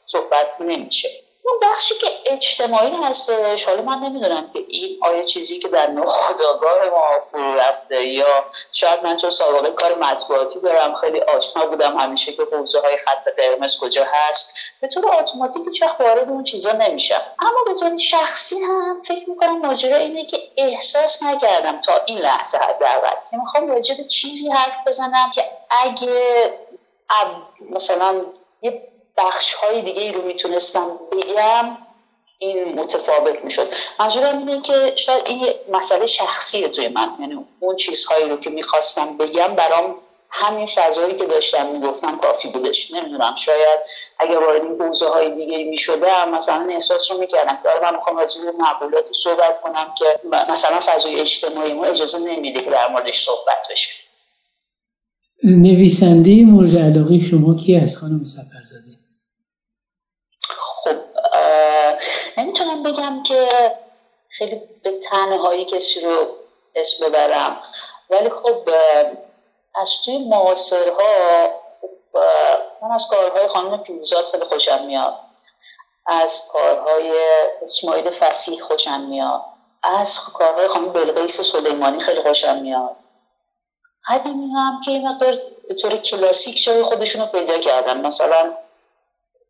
صحبت 0.05 0.61
نمیشه. 0.61 1.09
اون 1.49 1.59
بخشی 1.69 1.95
که 1.95 2.07
اجتماعی 2.25 2.91
هستش 3.03 3.63
حالا 3.63 3.81
من 3.81 3.99
نمی‌دونم 3.99 4.49
که 4.49 4.65
این 4.67 4.99
آیا 5.01 5.21
چیزی 5.21 5.59
که 5.59 5.67
در 5.67 5.89
نخودآگاه 5.89 6.89
ما 6.89 7.25
فرو 7.31 7.55
رفته 7.55 8.05
یا 8.05 8.45
شاید 8.71 9.03
من 9.03 9.17
چون 9.17 9.31
سابقه 9.31 9.71
کار 9.71 9.95
مطبوعاتی 9.95 10.59
دارم 10.59 10.95
خیلی 10.95 11.21
آشنا 11.21 11.65
بودم 11.65 11.97
همیشه 11.97 12.33
که 12.33 12.47
حوزه 12.51 12.79
های 12.79 12.97
خط 12.97 13.27
قرمز 13.37 13.79
کجا 13.79 14.05
هست. 14.13 14.55
به 14.81 14.87
طور 14.87 15.15
اتوماتیک 15.15 15.79
وقت 15.81 16.01
وارد 16.01 16.29
اون 16.29 16.43
چیزا 16.43 16.71
نمیشم. 16.71 17.21
اما 17.39 17.63
به 17.65 17.73
طور 17.73 17.97
شخصی 17.97 18.55
هم 18.59 19.01
فکر 19.01 19.29
می‌کنم 19.29 19.59
ماجرا 19.59 19.97
اینه 19.97 20.25
که 20.25 20.37
احساس 20.57 21.23
نکردم 21.23 21.81
تا 21.81 22.01
این 22.05 22.17
لحظه 22.17 22.57
حداقل 22.57 23.15
که 23.31 23.37
می‌خوام 23.37 23.67
راجع 23.67 23.97
به 23.97 24.03
چیزی 24.03 24.49
حرف 24.49 24.87
بزنم 24.87 25.31
که 25.35 25.43
اگه 25.69 26.53
مثلا 27.69 28.21
یه 28.61 28.88
بخش 29.19 29.53
های 29.53 29.81
دیگه 29.81 30.11
رو 30.11 30.21
می‌تونستم 30.21 30.87
بگم 31.11 31.77
این 32.37 32.79
متفاوت 32.79 33.43
می‌شد. 33.43 33.67
منظورم 33.99 34.37
اینه 34.37 34.61
که 34.61 34.93
شاید 34.95 35.25
این 35.25 35.53
مسئله 35.71 36.05
شخصی 36.05 36.69
توی 36.69 36.87
من. 36.87 37.09
یعنی 37.19 37.45
اون 37.59 37.75
چیزهایی 37.75 38.29
رو 38.29 38.37
که 38.37 38.49
می‌خواستم 38.49 39.17
بگم 39.17 39.55
برام 39.55 39.95
همین 40.31 40.65
فضایی 40.65 41.15
که 41.15 41.25
داشتم 41.25 41.65
می‌گفتم 41.65 42.17
کافی 42.17 42.49
بودش. 42.49 42.91
نمی‌دونم 42.91 43.35
شاید 43.35 43.79
اگر 44.19 44.37
وارد 44.37 44.63
این 44.63 44.81
حوزه 44.81 45.09
های 45.09 45.35
دیگه 45.35 45.63
می‌شدم 45.63 46.29
مثلا 46.29 46.67
احساس 46.69 47.11
رو 47.11 47.17
می‌کردم 47.17 47.59
که 47.63 47.69
من 47.81 47.95
می‌خوام 47.95 48.17
راجع 48.17 48.41
به 48.45 48.51
مقولاتی 48.51 49.13
صحبت 49.13 49.61
کنم 49.61 49.93
که 49.97 50.19
مثلا 50.49 50.79
فضای 50.79 51.19
اجتماعی 51.19 51.73
ما 51.73 51.85
اجازه 51.85 52.19
نمیده 52.19 52.61
که 52.61 52.69
در 52.69 52.87
موردش 52.87 53.25
صحبت 53.25 53.67
بشه. 53.71 53.89
نویسنده 55.43 56.43
مورد 56.43 56.77
علاقه 56.77 57.19
شما 57.19 57.55
کی 57.55 57.75
از 57.75 57.97
خانم 57.97 58.23
سفرزاده 58.23 58.89
خب 60.41 60.95
نمی‌تونم 62.79 63.17
بگم 63.17 63.23
که 63.23 63.49
خیلی 64.29 64.61
به 64.83 64.99
تنهایی 64.99 65.65
کسی 65.65 65.99
رو 65.99 66.27
اسم 66.75 67.05
ببرم. 67.05 67.61
ولی 68.09 68.29
خب 68.29 68.69
از 69.75 69.91
توی 70.05 70.17
معاصرها 70.17 71.49
من 72.81 72.91
از 72.91 73.07
کارهای 73.07 73.47
خانم 73.47 73.83
پیروزاد 73.83 74.25
خیلی 74.25 74.45
خوشم 74.45 74.85
میاد. 74.85 75.19
از 76.05 76.47
کارهای 76.53 77.19
اسماعیل 77.61 78.09
فسیح 78.09 78.61
خوشم 78.61 79.01
میاد. 79.01 79.41
از 79.83 80.19
کارهای 80.33 80.67
خانم 80.67 80.93
بلقیس 80.93 81.41
سلیمانی 81.41 81.99
خیلی 81.99 82.21
خوشم 82.21 82.57
میاد. 82.57 82.95
قدیمی 84.07 84.51
هم 84.51 84.81
که 84.85 84.91
این 84.91 85.07
مقدار 85.07 85.35
به 85.67 85.75
طور 85.75 85.97
کلاسیک 85.97 86.63
جای 86.63 86.83
خودشون 86.83 87.21
رو 87.21 87.27
پیدا 87.27 87.57
کردن. 87.57 88.05
مثلا 88.05 88.53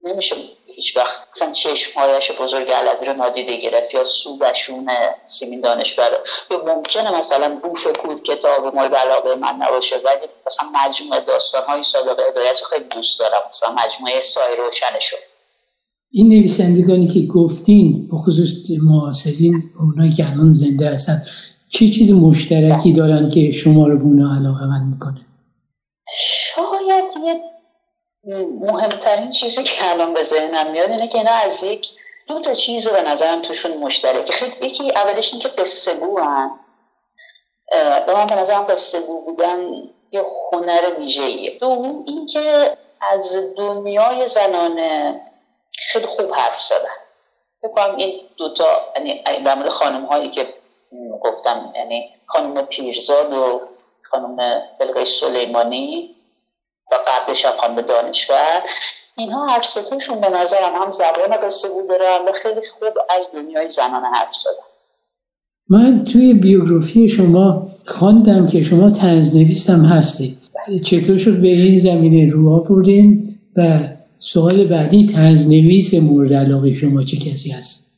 نمیشه 0.04 0.36
هیچ 0.80 0.98
وقت 0.98 1.28
مثلا 1.36 1.52
چشمهایش 1.52 2.32
بزرگ 2.42 2.72
علوی 2.72 3.06
رو 3.06 3.14
نادیده 3.14 3.58
گرفت 3.58 3.94
یا 3.94 4.04
سوبشون 4.04 4.88
سیمین 5.26 5.62
دانشور 5.62 6.12
یا 6.52 6.76
ممکنه 6.76 7.18
مثلا 7.18 7.60
بوف 7.64 7.88
کود 7.88 8.24
کتاب 8.24 8.76
مورد 8.76 8.96
علاقه 8.96 9.36
من 9.36 9.56
نباشه 9.60 9.96
ولی 9.96 10.28
مثلا 10.48 10.68
مجموعه 10.76 11.22
داستان 11.22 11.62
های 11.68 11.84
صادق 11.84 12.20
هدایت 12.30 12.62
خیلی 12.70 12.86
دوست 12.96 13.20
دارم 13.20 13.42
مثلا 13.50 13.70
مجموعه 13.72 14.22
سای 14.22 14.56
روشنشو. 14.58 15.16
این 16.12 16.28
نویسندگانی 16.28 17.08
که 17.08 17.22
گفتین 17.34 18.08
به 18.12 18.18
خصوص 18.18 18.50
معاصرین 18.84 19.64
اونایی 19.80 20.12
که 20.12 20.30
الان 20.32 20.52
زنده 20.52 20.90
هستن 20.90 21.26
چه 21.70 21.88
چیز 21.88 22.12
مشترکی 22.12 22.94
دارن 22.94 23.30
که 23.30 23.52
شما 23.52 23.88
رو 23.88 23.98
به 23.98 24.24
علاقه 24.38 24.66
من 24.66 24.84
می‌کنه؟ 24.94 25.26
شاید 26.56 27.04
یه 27.26 27.59
مهمترین 28.24 29.30
چیزی 29.30 29.64
که 29.64 29.92
الان 29.92 30.14
به 30.14 30.24
ذهنم 30.24 30.72
میاد 30.72 30.90
اینه 30.90 31.08
که 31.08 31.18
اینا 31.18 31.32
از 31.32 31.64
یک 31.64 31.88
دو 32.28 32.40
تا 32.40 32.54
چیز 32.54 32.88
به 32.88 33.02
نظرم 33.02 33.42
توشون 33.42 33.78
مشترکه 33.78 34.34
خیلی 34.34 34.68
یکی 34.68 34.92
اولش 34.92 35.34
این 35.34 35.42
که 35.42 35.48
قصه 35.48 36.00
گوان 36.00 36.60
به 38.06 38.14
من 38.14 38.28
به 38.28 38.36
نظرم 38.36 38.64
قصه 38.64 39.08
گو 39.08 39.22
بودن 39.26 39.90
یه 40.12 40.26
هنر 40.52 41.00
ویژه‌ایه. 41.00 41.60
دوم 41.60 42.04
این 42.08 42.26
که 42.26 42.78
از 43.02 43.56
دنیای 43.58 44.28
زنانه 44.28 45.22
خیلی 45.78 46.06
خوب 46.06 46.34
حرف 46.34 46.62
زدن. 46.64 46.96
فکر 47.62 47.96
این 47.96 48.22
دوتا 48.38 48.94
یعنی 48.96 49.24
در 49.46 49.56
مورد 49.56 49.70
خانم 49.70 50.06
هایی 50.06 50.30
که 50.30 50.54
گفتم 51.22 51.74
یعنی 51.76 52.16
خانم 52.26 52.66
پیرزاد 52.66 53.34
و 53.34 53.62
خانم 54.04 54.62
بلغی 54.80 55.06
سلیمانی 55.06 56.16
و 56.92 56.96
قبلش 57.08 57.46
هم 57.46 57.52
خانم 57.52 57.82
دانشور. 57.82 58.62
اینها 59.18 59.48
هر 59.48 59.62
ستاشون 59.62 60.22
به 60.22 60.30
نظرم 60.30 60.74
هم 60.82 60.92
زبان 60.92 61.38
قصه 61.44 61.68
بود 61.70 61.90
دارن 61.90 62.28
و 62.28 62.32
خیلی 62.32 62.62
خوب 62.62 62.98
از 63.18 63.28
دنیای 63.34 63.70
زنان 63.70 64.04
حرف 64.04 64.36
زدن. 64.36 64.70
من 65.70 66.06
توی 66.06 66.34
بیوگرافی 66.34 67.10
شما 67.10 67.68
خواندم 67.86 68.46
که 68.46 68.62
شما 68.62 68.90
تنزنویس 68.90 69.70
هم 69.70 69.86
هستید. 69.86 70.38
چطور 70.86 71.18
شد 71.18 71.42
به 71.42 71.48
این 71.48 71.80
زمینه 71.80 72.34
رو 72.34 72.54
آوردین؟ 72.54 73.40
و 73.56 73.80
سوال 74.20 74.68
بعدی 74.68 75.06
تنزنویس 75.06 75.94
مورد 75.94 76.34
علاقه 76.34 76.74
شما 76.74 77.04
چه 77.04 77.18
کسی 77.18 77.52
هست؟ 77.52 77.89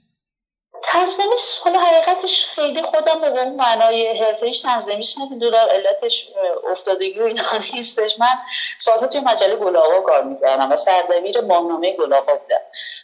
تنظیمیش 1.12 1.60
حالا 1.64 1.80
حقیقتش 1.80 2.46
خیلی 2.46 2.82
خودم 2.82 3.22
به 3.22 3.28
اون 3.28 3.56
معنای 3.56 4.20
حرفه‌ایش 4.20 4.62
تنظیمیش 4.62 5.16
نمی‌دونم. 5.18 5.68
علتش 5.72 6.28
افتادگی 6.72 7.20
و 7.20 7.24
اینا 7.24 7.44
نیستش. 7.74 8.20
من 8.20 8.38
سالها 8.78 9.08
توی 9.08 9.22
مجله 9.22 9.56
گلاغا 9.56 10.02
کار 10.02 10.24
می‌کردم 10.24 10.72
و 10.72 10.76
سردبیر 10.76 11.42
ماهنامه 11.42 11.92
گلاغا 11.98 12.36
بودم. 12.36 12.62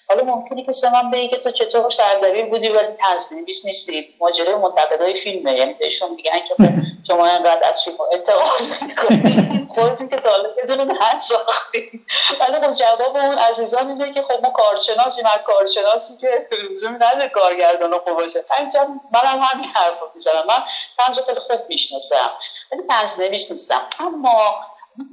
حالا 0.10 0.24
ممکنه 0.24 0.64
که 0.64 0.72
من 0.94 1.12
بگی 1.12 1.28
که 1.28 1.38
تو 1.38 1.52
چطور 1.52 1.90
سردبیر 1.90 2.46
بودی 2.46 2.70
ولی 2.70 2.92
تنظیمیش 2.92 3.66
نیستی. 3.66 4.16
ماجرای 4.20 4.56
منتقدای 4.56 5.14
فیلمه 5.14 5.54
یعنی 5.54 5.74
بهشون 5.74 6.10
میگن 6.16 6.40
که 6.40 6.56
خب 6.56 6.70
شما 7.08 7.26
انقدر 7.26 7.68
از 7.68 7.84
فیلم 7.84 7.98
انتقاد 8.14 8.62
می‌کنید 8.82 9.58
خودتون 9.78 10.10
که 10.10 10.18
طالب 10.18 10.62
بدون 10.64 10.92
حد 10.92 11.20
ساختی 11.20 12.06
ولی 12.40 12.54
خب 12.54 12.72
جواب 12.72 13.16
اون 13.16 13.38
عزیزان 13.38 13.88
اینه 13.88 14.12
که 14.12 14.22
خب 14.22 14.44
ما 14.44 14.50
کارشناسیم. 14.50 15.26
هر 15.26 15.38
کارشناسی 15.38 16.18
که 16.18 16.48
لزومی 16.72 16.96
نداره 16.96 17.30
کارگردان 17.30 17.97
خوب 18.00 18.14
باشه. 18.14 18.46
من 18.50 19.00
منم 19.12 19.42
همین 19.44 19.70
حرف 19.70 20.00
رو 20.02 20.08
می‌زنم. 20.14 20.44
من 20.48 20.64
طنز 20.98 21.20
خیلی 21.20 21.40
خوب 21.40 21.60
می‌شناسم. 21.70 22.32
ولی 22.72 22.82
طنز 22.88 23.20
نویس 23.20 23.72
اما 24.00 24.56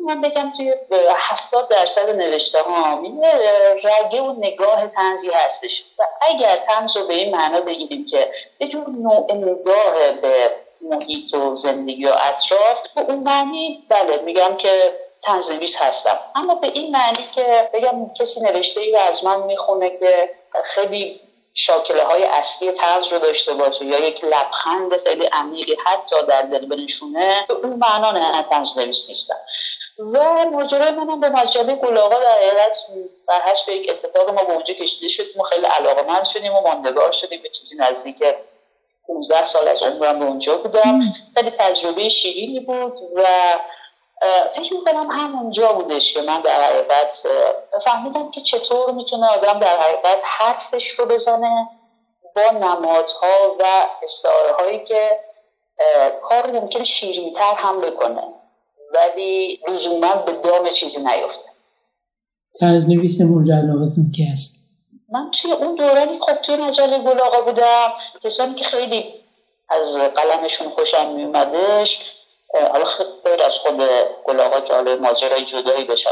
من 0.07 0.21
بگم 0.21 0.53
توی 0.57 0.75
هفتاد 1.17 1.69
درصد 1.69 2.11
نوشته 2.17 2.62
ها 2.62 3.03
رگه 3.85 4.23
و 4.23 4.33
نگاه 4.38 4.88
تنزی 4.88 5.31
هستش. 5.31 5.85
و 5.99 6.03
اگر 6.29 6.57
تنز 6.57 6.97
رو 6.97 7.07
به 7.07 7.14
این 7.14 7.37
معنا 7.37 7.61
بگیریم 7.61 8.07
که 8.07 8.31
یه 8.61 8.69
جور 8.69 8.88
نوع 8.88 9.33
نگاه 9.33 10.12
به 10.12 10.57
محیط 10.81 11.35
و 11.35 11.55
زندگی 11.55 12.07
و 12.07 12.12
اطراف 12.21 12.88
به 12.95 13.00
اون 13.00 13.19
معنی 13.19 13.87
بله 13.88 14.17
میگم 14.17 14.57
که 14.57 15.00
تنظیمیست 15.23 15.83
هستم. 15.83 16.19
اما 16.35 16.55
به 16.55 16.67
این 16.67 16.91
معنی 16.91 17.29
که 17.35 17.71
بگم 17.73 18.14
کسی 18.14 18.41
نوشته 18.41 18.81
ای 18.81 18.97
از 18.97 19.25
من 19.25 19.43
می‌خونه 19.43 19.91
که 19.91 20.31
خیلی 20.64 21.21
شاکله 21.54 22.04
های 22.04 22.25
اصلی 22.25 22.73
ترز 22.73 23.12
رو 23.12 23.18
داشته 23.18 23.54
باشه 23.54 23.84
یا 23.84 24.08
یک 24.08 24.25
لبخند 24.25 24.96
خیلی 24.96 25.25
عمیقی 25.25 25.76
حتی 25.87 26.16
در 26.28 26.42
دل 26.42 26.66
بنشونه 26.66 27.44
به 27.49 27.54
اون 27.54 27.73
معنا 27.73 28.12
نه 28.12 28.42
تنز 28.42 28.78
نویس 28.78 29.08
نیستم 29.08 29.37
و 29.99 30.44
ماجرای 30.50 30.90
منم 30.90 31.20
به 31.20 31.28
مجله 31.28 31.75
گلاغا 31.75 32.18
در 32.18 32.37
حقیقت 32.37 32.78
بر 33.28 33.40
حسب 33.40 33.68
یک 33.68 33.90
اتفاق 33.90 34.30
ما 34.30 34.44
به 34.44 34.52
اونجا 34.52 34.75
کشیده 34.75 35.08
شد. 35.08 35.25
ما 35.37 35.42
خیلی 35.42 35.66
علاقه 35.66 36.02
من 36.02 36.25
شدیم 36.25 36.54
و 36.54 36.61
ماندگار 36.61 37.12
شدیم. 37.12 37.42
به 37.42 37.49
چیزی 37.49 37.76
نزدیک 37.82 38.25
15 39.06 39.44
سال 39.44 39.68
از 39.68 39.82
عمرم 39.82 40.18
به 40.18 40.25
اونجا 40.25 40.56
بودم. 40.56 41.00
خیلی 41.34 41.50
تجربه 41.50 42.08
شیرینی 42.08 42.61
بود 42.61 42.99
و 43.16 43.26
فکر 44.50 44.75
می‌کنم 44.75 45.11
همونجا 45.11 45.73
بودش 45.73 46.14
که 46.14 46.23
من 46.23 46.40
در 46.40 46.62
حقیقت 46.62 47.26
فهمیدم 47.85 48.30
که 48.30 48.40
چطور 48.40 48.90
می‌تونه 48.90 49.26
آدم 49.26 49.59
در 49.59 49.80
حقیقت 49.80 50.18
حرفش 50.25 50.90
رو 50.90 51.06
بزنه 51.06 51.68
با 52.37 52.59
نمادها 52.59 53.56
و 53.61 53.64
استعاره 54.02 54.52
هایی 54.52 54.85
که 54.85 55.18
کار 56.23 56.50
ممکنه 56.50 56.85
شیرینتر 56.85 57.54
هم 57.56 57.80
بکنه 57.80 58.23
ولی 58.94 59.61
لزوما 59.68 60.14
به 60.14 60.33
دام 60.33 60.68
چیزی 60.68 61.00
نیفته. 61.00 61.50
طرز 62.61 62.88
نویس 62.88 63.21
مورد 63.21 63.50
علاقتون 63.50 64.11
کی 64.16 64.25
هست؟ 64.25 64.64
من 65.09 65.30
توی 65.30 65.52
اون 65.52 65.75
دورانی 65.75 66.18
خب 66.18 66.35
توی 66.35 66.56
مجله 66.56 66.99
گل 66.99 67.21
آقا 67.21 67.40
بودم. 67.40 67.92
کسانی 68.23 68.54
که 68.54 68.64
خیلی 68.64 69.14
از 69.68 69.97
قلمشون 69.97 70.68
خوشم 70.68 71.12
میومدش 71.12 72.14
حالا 72.54 72.84
خیلی 72.84 73.42
از 73.42 73.58
خود 73.58 73.80
گل 74.25 74.40
آقا 74.40 74.61
که 74.61 74.75
حالا 74.75 74.96
ماجرای 74.96 75.44
جدایی 75.44 75.84
بهش 75.84 76.06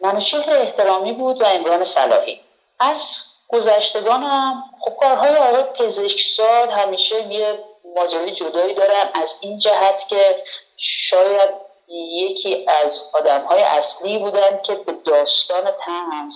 منوشهر 0.00 0.50
احترامی 0.50 1.12
بود 1.12 1.40
و 1.40 1.44
امران 1.44 1.84
صلاحی. 1.84 2.40
از 2.80 3.24
گذشتگانم 3.48 4.64
خب 4.84 4.96
کارهای 5.00 5.36
آقای 5.36 5.62
پزشکزاد 5.62 6.70
همیشه 6.70 7.32
یه 7.32 7.58
ماجرای 7.96 8.30
جدایی 8.30 8.74
دارن 8.74 9.10
از 9.14 9.38
این 9.42 9.58
جهت 9.58 10.08
که 10.08 10.42
شاید 10.76 11.50
یکی 11.88 12.66
از 12.68 13.10
آدم 13.14 13.44
های 13.44 13.62
اصلی 13.62 14.18
بودن 14.18 14.60
که 14.62 14.74
به 14.74 14.92
داستان 15.04 15.70
تنز 15.70 16.34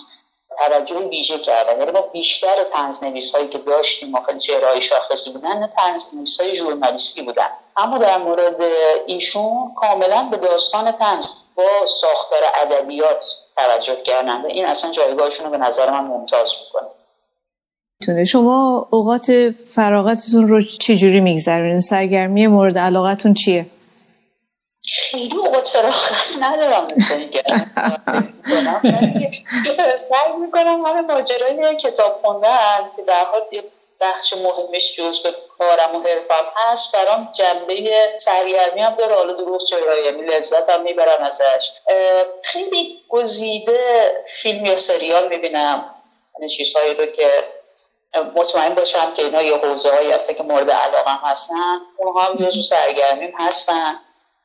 توجه 0.57 0.95
ویژه 0.95 1.39
کردن. 1.39 1.79
یعنی 1.79 1.91
ما 1.91 2.01
بیشتر 2.01 2.63
تنز 2.63 3.03
نویس 3.03 3.35
هایی 3.35 3.47
که 3.47 3.57
داشتیم 3.57 4.09
ما 4.09 4.21
خیلی 4.21 4.81
شاخصی 4.81 5.31
بودن 5.31 5.57
نه 5.57 5.67
تنز 5.75 6.15
نویس 6.15 6.41
های 6.41 6.55
ژورنالیستی 6.55 7.21
بودن. 7.21 7.49
اما 7.77 7.97
در 7.97 8.17
مورد 8.17 8.61
ایشون 9.05 9.73
کاملا 9.75 10.23
به 10.31 10.37
داستان 10.37 10.91
تنز 10.91 11.25
با 11.55 11.85
ساختار 11.85 12.39
ادبیات 12.61 13.23
توجه 13.57 13.95
کردن 13.95 14.41
و 14.41 14.45
این 14.45 14.65
اصلا 14.65 14.91
جایگاهشون 14.91 15.45
رو 15.45 15.51
به 15.51 15.57
نظر 15.57 15.91
من 15.91 16.03
ممتاز 16.03 16.53
می‌کنه. 16.65 16.87
شما 18.25 18.87
اوقات 18.91 19.31
فراغتتون 19.75 20.47
رو 20.47 20.61
چجوری 20.61 21.19
میگذرونین؟ 21.19 21.79
سرگرمی 21.79 22.47
مورد 22.47 22.77
علاقتون 22.77 23.33
چیه؟ 23.33 23.65
خیلی 24.85 25.35
اوقات 25.35 25.67
فراغت 25.67 26.37
ندارم 26.41 26.87
سعی 29.95 30.33
می‌کنم 30.41 30.85
همه 30.85 31.01
ماجرای 31.01 31.75
کتاب 31.75 32.19
خوندن 32.21 32.79
که 32.95 33.01
در 33.01 33.25
حال 33.25 33.41
بخش 34.01 34.33
مهمش 34.33 34.95
جزو 34.95 35.29
کارم 35.57 35.95
و 35.95 35.99
حرفم 35.99 36.45
هست. 36.55 36.95
برام 36.95 37.29
جنبه 37.31 38.09
سرگرمی 38.17 38.81
هم 38.81 38.95
داره. 38.95 39.15
حالا 39.15 39.33
درست 39.33 39.65
چرا؟ 39.65 39.97
یعنی 39.97 40.21
لذت 40.21 40.69
هم 40.69 40.81
می‌برم 40.81 41.23
ازش. 41.23 41.71
خیلی 42.43 43.01
گزیده 43.09 44.11
فیلم 44.27 44.65
یا 44.65 44.77
سریال 44.77 45.27
می‌بینم. 45.27 45.95
یعنی 46.35 46.49
چیزهایی 46.49 46.93
رو 46.93 47.05
که 47.05 47.43
مطمئن 48.35 48.75
باشم 48.75 49.13
که 49.13 49.21
اینا 49.23 49.41
یه 49.41 49.57
حوزه 49.57 49.95
هایی 49.95 50.11
هسته 50.11 50.33
که 50.33 50.43
مورد 50.43 50.71
علاقه 50.71 51.11
هستن. 51.23 51.77
اونها 51.97 52.21
هم 52.21 52.35
جزو 52.35 52.61
سرگرمیم 52.61 53.33
هستن. 53.37 53.99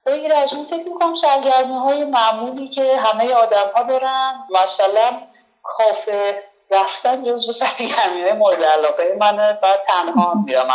غیر 0.06 0.32
از 0.32 0.54
اون 0.54 0.64
فکر 0.64 0.82
می‌کنم 0.82 1.14
سرگرمی 1.14 1.74
های 1.74 2.04
معمولی 2.04 2.68
که 2.68 2.96
همه 2.96 3.32
آدم 3.32 3.70
ها 3.74 3.82
دارن. 3.82 4.34
مثلا 4.50 5.22
کافه 5.62 6.44
رفتن 6.72 7.24
جزو 7.24 7.52
سرگرمی 7.52 8.22
های 8.22 8.32
مورد 8.32 8.62
علاقه 8.62 9.16
منه 9.20 9.58
و 9.62 9.74
تنها 9.86 10.34
میرم 10.46 10.68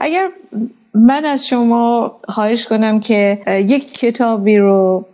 اگر 0.00 0.30
من 0.94 1.24
از 1.24 1.46
شما 1.46 2.16
خواهش 2.28 2.66
کنم 2.66 3.00
که 3.00 3.42
یک 3.46 3.98
کتابی 3.98 4.58
رو 4.58 5.04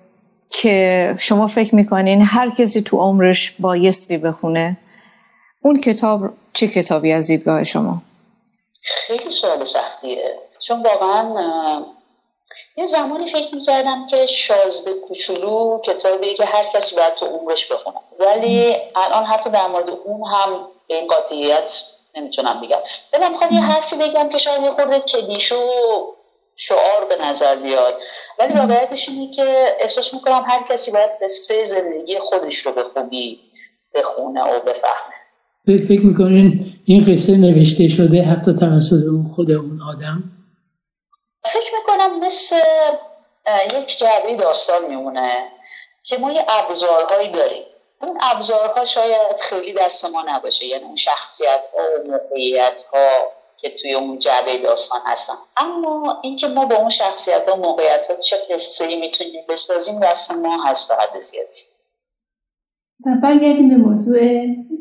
که 0.51 1.15
شما 1.19 1.47
فکر 1.47 1.75
می‌کنین 1.75 2.23
هر 2.23 2.51
کسی 2.51 2.83
تو 2.83 2.99
عمرش 2.99 3.57
بایستی 3.59 4.19
بخونه 4.19 4.77
اون 5.63 5.81
کتاب 5.81 6.23
چه 6.53 6.69
کتابی 6.69 7.13
از 7.13 7.27
دیدگاه 7.27 7.65
شما؟ 7.65 8.03
خیلی 8.83 9.31
سوال 9.31 9.65
سختیه 9.65 10.39
چون 10.59 10.83
واقعا 10.83 11.35
یه 12.79 12.87
زمانی 12.87 13.29
فکر 13.29 13.55
می‌کردم 13.55 14.07
که 14.11 14.27
شازده 14.27 14.95
کوچولو 15.09 15.81
کتابی 15.85 16.35
که 16.35 16.45
هر 16.45 16.65
کسی 16.75 16.97
باید 16.97 17.15
تو 17.15 17.27
عمرش 17.27 17.73
بخونه. 17.73 17.97
ولی 18.21 18.77
الان 18.97 19.25
حتی 19.25 19.51
در 19.51 19.69
مورد 19.69 19.89
اون 20.05 20.23
هم 20.29 20.69
به 20.89 20.95
این 20.95 21.07
قاطعیت 21.07 21.83
نمی‌تونم 22.17 22.61
بگم. 22.61 22.79
دلم 23.13 23.31
می‌خواد 23.31 23.53
یه 23.53 23.61
حرفی 23.61 23.97
بگم 23.97 24.29
که 24.29 24.39
شاید 24.39 24.63
یه 24.63 24.71
خورده 24.71 24.99
کلیشو 24.99 25.57
شعار 26.57 27.05
به 27.09 27.17
نظر 27.25 27.57
بیاد. 27.57 27.95
ولی 28.39 28.53
واقعیتش 28.53 29.09
اینه 29.09 29.31
که 29.31 29.77
احساس 29.81 30.15
می‌کنم 30.15 30.45
هر 30.47 30.63
کسی 30.71 30.91
باید 30.91 31.11
قصه 31.23 31.65
زندگی 31.65 32.19
خودش 32.19 32.59
رو 32.59 32.73
به 32.73 32.85
خوبی 32.85 33.41
بخونه 33.95 34.43
و 34.43 34.61
بفهمه. 34.61 35.79
فکر 35.79 36.07
می‌کنین 36.07 36.73
این 36.85 37.05
قصه 37.05 37.37
نوشته 37.37 37.89
شده 37.89 38.23
حتی 38.23 38.55
توسط 38.55 39.05
خود 39.35 39.51
اون 39.51 39.81
آدم؟ 39.89 40.38
فکر 41.49 41.71
می‌کنم 41.79 42.21
مثل 42.21 42.57
یک 43.79 43.99
جعبه 43.99 44.37
داستان 44.37 44.89
میمونه 44.89 45.53
که 46.03 46.19
ما 46.19 46.33
یه 46.33 46.45
ابزارهایی 46.49 47.33
داریم. 47.33 47.65
اون 48.03 48.19
ابزارها 48.21 48.85
شاید 48.85 49.41
خیلی 49.41 49.73
دست 49.73 50.05
ما 50.05 50.25
نباشه 50.29 50.67
یعنی 50.67 50.85
اون 50.85 50.97
شخصیت 50.97 51.67
ها 51.73 51.83
و 51.83 52.11
موقعیت 52.11 52.83
ها 52.93 53.09
که 53.57 53.71
توی 53.71 53.95
اون 53.95 54.19
جعبه 54.19 54.59
داستان 54.59 55.01
هستن. 55.07 55.35
اما 55.57 56.21
اینکه 56.23 56.49
ما 56.49 56.67
با 56.67 56.77
اون 56.77 56.89
شخصیت 56.89 57.49
ها 57.49 57.57
و 57.57 57.61
موقعیت 57.61 58.07
ها 58.11 58.17
چه 58.17 58.37
قصه 58.51 58.85
ای 58.85 59.01
می‌تونیم 59.01 59.45
بسازیم 59.49 60.01
دست 60.01 60.33
ما 60.33 60.63
هست 60.63 60.89
تا 60.89 60.95
حد 60.95 61.21
زیادی. 61.21 61.61
و 63.07 63.11
برگردیم 63.23 63.69
به 63.69 63.77
موضوع 63.77 64.19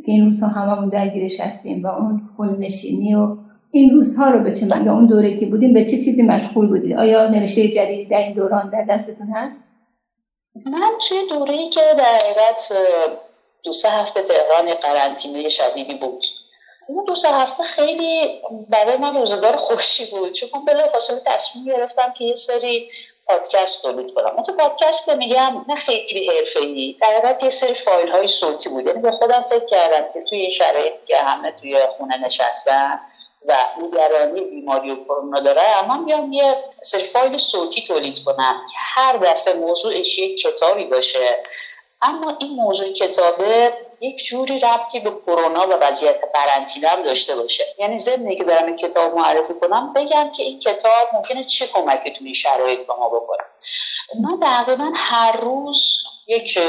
که 0.06 0.12
این 0.12 0.26
روزها 0.26 0.48
هممون 0.48 0.90
درگیرش 0.90 1.40
هستیم 1.40 1.84
و 1.84 1.88
اون 1.88 2.30
خون 2.36 2.58
نشینی 2.60 3.16
و 3.16 3.47
این 3.78 3.90
روزها 3.90 4.30
رو 4.30 4.40
به 4.40 4.52
چه 4.52 4.66
یا 4.66 4.94
اون 4.94 5.08
دوره 5.08 5.38
که 5.38 5.46
بودیم 5.46 5.74
به 5.74 5.84
چه 5.84 5.92
چیزی 5.92 6.24
مشغول 6.24 6.68
بودید؟ 6.68 6.98
آیا 6.98 7.28
نوشته 7.28 7.68
جدیدی 7.68 8.06
در 8.06 8.20
این 8.20 8.34
دوران 8.34 8.70
در 8.70 8.86
دستتون 8.90 9.28
هست؟ 9.28 9.64
من 10.66 10.92
توی 11.08 11.18
دوره 11.30 11.70
که 11.70 11.82
در 11.98 12.16
حقیقت 12.16 12.72
دو 13.64 13.72
سه 13.72 13.90
هفته 13.90 14.22
تهران 14.22 14.74
قرنطینه 14.74 15.50
شدیدی 15.50 15.94
بود. 15.94 16.26
اون 16.88 17.06
دو 17.06 17.16
سه 17.16 17.30
هفته 17.30 17.64
خیلی 17.64 18.42
برای 18.70 18.98
من 18.98 19.14
روزگار 19.14 19.56
خوشی 19.56 20.06
بود. 20.12 20.32
چون 20.32 20.66
بلا 20.66 20.88
فاصله 20.88 21.20
تصمیم 21.26 21.66
گرفتم 21.66 22.14
که 22.18 22.24
یه 22.24 22.36
سری 22.36 22.90
پادکست 23.28 23.82
تولید 23.82 24.14
کنم. 24.14 24.34
اون 24.36 24.44
تو 24.44 24.54
پادکست 24.54 25.10
میگم 25.10 25.66
نه 25.68 25.76
خیلی 25.76 26.28
حرفه‌ای 26.28 26.98
در 27.02 27.38
یه 27.44 27.50
سری 27.50 27.74
فایل 27.74 28.10
های 28.10 28.28
صوتی 28.28 28.70
بود. 28.70 28.86
یعنی 28.86 29.02
به 29.02 29.12
خودم 29.12 29.42
فکر 29.42 29.66
کردم 29.66 30.14
که 30.14 30.24
توی 30.30 30.40
این 30.40 30.50
شرایط 30.50 30.94
که 31.06 31.18
همه 31.18 31.52
توی 31.52 31.78
خونه 31.90 32.18
نشستن 32.26 33.00
و 33.48 33.58
نگرانی 33.82 34.42
بیماری 34.42 34.92
و 34.92 35.04
کرونا 35.04 35.40
داره. 35.40 35.62
اما 35.62 36.04
بیام 36.04 36.32
یه 36.32 36.56
سری 36.82 37.04
فایل 37.04 37.38
صوتی 37.38 37.82
تولید 37.82 38.24
کنم 38.24 38.66
که 38.72 38.76
هر 38.78 39.18
دفعه 39.18 39.54
موضوعش 39.54 40.18
یک 40.18 40.42
کتابی 40.42 40.86
باشه. 40.86 41.44
اما 42.02 42.38
این 42.40 42.50
موضوع 42.56 42.92
کتابه 42.92 43.74
یک 44.02 44.26
جوری 44.26 44.60
ربطی 44.60 45.00
به 45.00 45.12
کرونا 45.26 45.68
و 45.68 45.72
وضعیت 45.72 46.16
قرنطینه 46.34 46.88
هم 46.88 47.02
داشته 47.02 47.36
باشه. 47.36 47.64
یعنی 47.78 47.98
ضمن 47.98 48.36
که 48.36 48.44
دارم 48.44 48.66
این 48.66 48.76
کتاب 48.76 49.16
معرفی 49.16 49.54
کنم 49.54 49.94
بگم 49.94 50.32
که 50.32 50.44
این 50.44 50.60
کتاب 50.60 51.10
ممکنه 51.14 51.44
چه 51.44 51.68
کمکی 51.68 52.12
تو 52.12 52.26
این 52.26 52.34
شرایط 52.34 52.88
به 52.88 52.94
ما 52.94 53.10
بکنه. 53.10 53.44
من 54.24 54.40
تقریبا 54.40 54.92
هر 54.96 55.38
روز 55.38 56.04
یک 56.28 56.60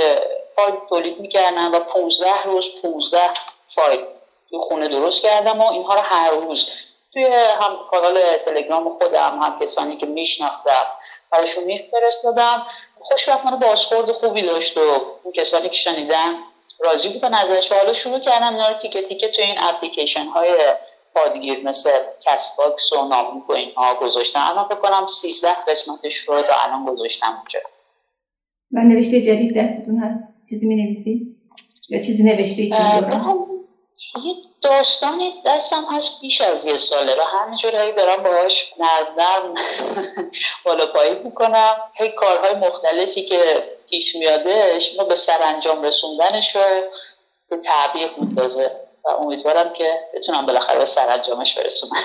فایل 0.56 0.74
تولید 0.88 1.20
می‌کردم 1.20 1.74
و 1.74 1.80
15 1.80 2.42
روز 2.42 2.82
15 2.82 3.20
فایل 3.66 4.00
تو 4.50 4.58
خونه 4.58 4.88
درست 4.88 5.22
کردم 5.22 5.61
و 5.61 5.70
اینها 5.70 5.94
رو 5.94 6.00
هر 6.00 6.30
روز 6.30 6.70
توی 7.12 7.24
هم 7.61 7.76
کانال 7.90 8.20
تلگرام 8.44 8.88
خودم 8.88 9.38
هم 9.42 9.58
کسانی 9.61 9.96
که 9.96 10.06
میشناختم 10.06 10.87
براشون 11.30 11.64
میفرستادم. 11.64 12.66
خوشبختانه 13.00 13.56
بازخورد 13.56 14.12
خوبی 14.12 14.42
داشت 14.42 14.78
و 14.78 14.80
اون 15.22 15.32
کسانی 15.32 15.68
که 15.68 15.74
شنیدن 15.74 16.34
راضی 16.80 17.08
بودن 17.08 17.34
ازش 17.34 17.72
و 17.72 17.74
حالا 17.74 17.92
شروع 17.92 18.18
کردم 18.18 18.52
اینا 18.52 18.68
رو 18.68 18.74
تیکه 18.74 19.02
تیکه 19.02 19.28
توی 19.28 19.44
این 19.44 19.56
اپلیکیشن 19.58 20.26
های 20.26 20.56
پادگیر 21.14 21.64
مثل 21.64 21.90
کست 22.20 22.58
باکس 22.58 22.92
و 22.92 23.08
ناموک 23.08 23.50
و 23.50 23.52
اینها 23.52 23.94
گذاشتم. 23.94 24.40
الان 24.42 24.68
فکر 24.68 24.74
کنم 24.74 25.06
13 25.06 25.48
قسمتش 25.68 26.16
رو 26.16 26.42
تا 26.42 26.54
الان 26.54 26.84
گذاشتم 26.84 27.37
اونجا. 27.38 27.61
و 28.72 28.80
نوشته 28.80 29.20
جدید 29.20 29.58
دستتون 29.58 29.98
هست؟ 29.98 30.34
چیزی 30.50 30.66
می 30.66 30.76
نویسی؟ 30.76 31.37
یا 31.88 32.00
چیزی 32.00 32.22
نوشته 32.22 32.68
یه 34.24 34.32
داستانی 34.62 35.32
دستم 35.46 35.84
هست 35.90 36.20
بیش 36.20 36.40
از 36.40 36.66
یه 36.66 36.76
ساله 36.76 37.12
و 37.12 37.22
همینجور 37.24 37.76
هی 37.76 37.92
دارم 37.92 38.22
باهاش 38.22 38.74
نرم 38.78 39.14
نرم 39.18 39.54
بالا 40.64 40.87
پایی 40.87 41.14
می‌کنم. 41.24 41.74
هی 41.94 42.08
کارهای 42.08 42.54
مختلفی 42.54 43.24
که 43.24 43.64
پیش 43.90 44.16
میادش 44.16 44.98
ما 44.98 45.04
به 45.04 45.14
سرانجام 45.14 45.82
رسوندنش 45.82 46.56
رو 46.56 46.62
به 47.50 47.56
تعبیق 47.56 48.18
میندازه 48.18 48.70
و 49.04 49.08
امیدوارم 49.08 49.72
که 49.72 49.92
بتونم 50.14 50.46
بالاخره 50.46 50.78
به 50.78 50.84
سرانجامش 50.84 51.58
برسونم. 51.58 52.02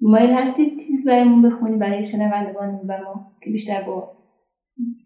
مایل 0.00 0.30
هستید 0.30 0.78
چیز 0.86 1.06
برامون 1.06 1.50
بخونی 1.50 1.78
برای 1.78 2.04
شنوندگان 2.04 2.80
و 2.88 2.98
ما 3.04 3.32
که 3.44 3.50
بیشتر 3.50 3.82
با 3.82 4.12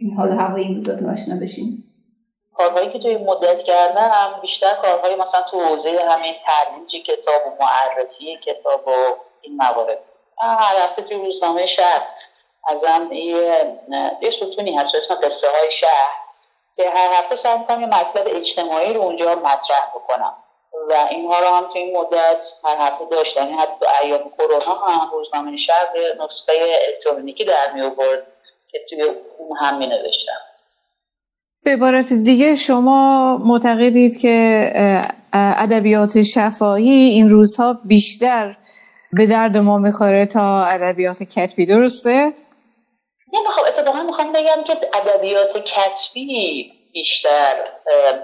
این 0.01 0.15
حال 0.17 0.29
و 0.29 0.37
هوای 0.37 0.63
این 0.63 0.75
روزاتون 0.75 1.11
آشنا 1.11 1.37
بشیم؟ 1.37 1.88
کارهایی 2.59 2.89
که 2.91 2.99
توی 2.99 3.17
مدت 3.17 3.63
کردم 3.63 4.39
بیشتر 4.41 4.75
کارهای 4.75 5.15
مثلا 5.15 5.43
تو 5.43 5.61
حوزه 5.61 5.99
همین 6.09 6.35
ترویج 6.45 7.03
کتاب 7.03 7.47
و 7.47 7.65
معرفی 7.65 8.37
کتاب 8.37 8.89
و 8.89 9.17
این 9.41 9.57
موارد. 9.57 9.99
هر 10.39 10.77
هفته 10.85 11.03
توی 11.03 11.17
روزنامه 11.17 11.67
شهر 11.67 12.09
ازم 12.69 13.13
یه, 13.13 13.79
یه 14.21 14.31
ستونی 14.31 14.77
هست 14.77 14.93
به 14.93 14.99
اسم 14.99 15.15
قصه 15.15 15.47
های 15.51 15.71
شهر 15.71 16.11
که 16.77 16.91
هر 16.91 17.13
هفته 17.13 17.37
سعی 17.37 17.59
می‌کنم 17.59 17.81
یه 17.81 17.87
مطلب 17.87 18.27
اجتماعی 18.27 18.93
رو 18.93 19.01
اونجا 19.01 19.35
مطرح 19.35 19.91
بکنم. 19.95 20.37
و 20.89 21.07
اینها 21.11 21.41
رو 21.41 21.47
هم 21.47 21.69
توی 21.69 21.83
این 21.83 21.97
مدت 21.97 22.53
هر 22.65 22.77
هفته 22.77 23.05
داشتم. 23.05 23.41
یعنی 23.41 23.53
حتی 23.53 23.87
ایام 24.03 24.33
کرونا 24.39 24.75
هم 24.75 25.11
روزنامه 25.11 25.57
شهر 25.57 25.87
به 25.93 26.17
نسخه 26.25 26.79
الکترونیکی 26.89 27.45
در 27.45 27.73
می 27.73 27.97
که 28.69 28.81
توی 28.89 29.03
اون 29.39 29.59
هم 29.59 29.79
می 29.79 29.87
نوشتم 29.87 30.41
به 31.69 31.75
عبارت 31.75 32.13
دیگه 32.13 32.55
شما 32.55 33.37
معتقدید 33.37 34.21
که 34.21 34.71
ادبیات 35.33 36.23
شفاهی 36.23 36.91
این 36.91 37.31
روزها 37.31 37.79
بیشتر 37.85 38.57
به 39.13 39.27
درد 39.27 39.57
ما 39.57 39.79
می‌خوره 39.79 40.27
تا 40.27 40.65
ادبیات 40.65 41.23
کتبی 41.23 41.67
درسته؟ 41.67 42.33
نه 43.33 43.51
خب 43.51 43.63
اتفاقا 43.69 44.03
می‌خوام 44.03 44.33
بگم 44.33 44.65
که 44.67 44.73
ادبیات 44.95 45.57
کتبی 45.57 46.73
بیشتر 46.93 47.55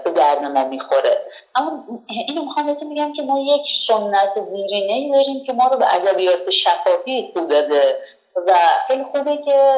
به 0.03 0.11
درد 0.11 0.43
ما 0.43 0.67
می‌خوره 0.67 1.17
اما 1.55 1.83
اینو 2.27 2.45
می‌خوام 2.45 2.65
بهتون 2.65 2.87
میگم 2.87 3.13
که 3.13 3.21
ما 3.21 3.39
یک 3.39 3.67
سنت 3.87 4.33
دیرینه 4.51 5.17
داریم 5.17 5.43
که 5.45 5.53
ما 5.53 5.67
رو 5.67 5.77
به 5.77 5.95
ادبیات 5.95 6.49
شفاهی 6.49 7.31
تو 7.33 7.47
داده 7.47 7.95
و 8.47 8.51
خیلی 8.87 9.03
خوبه 9.03 9.37
که 9.37 9.75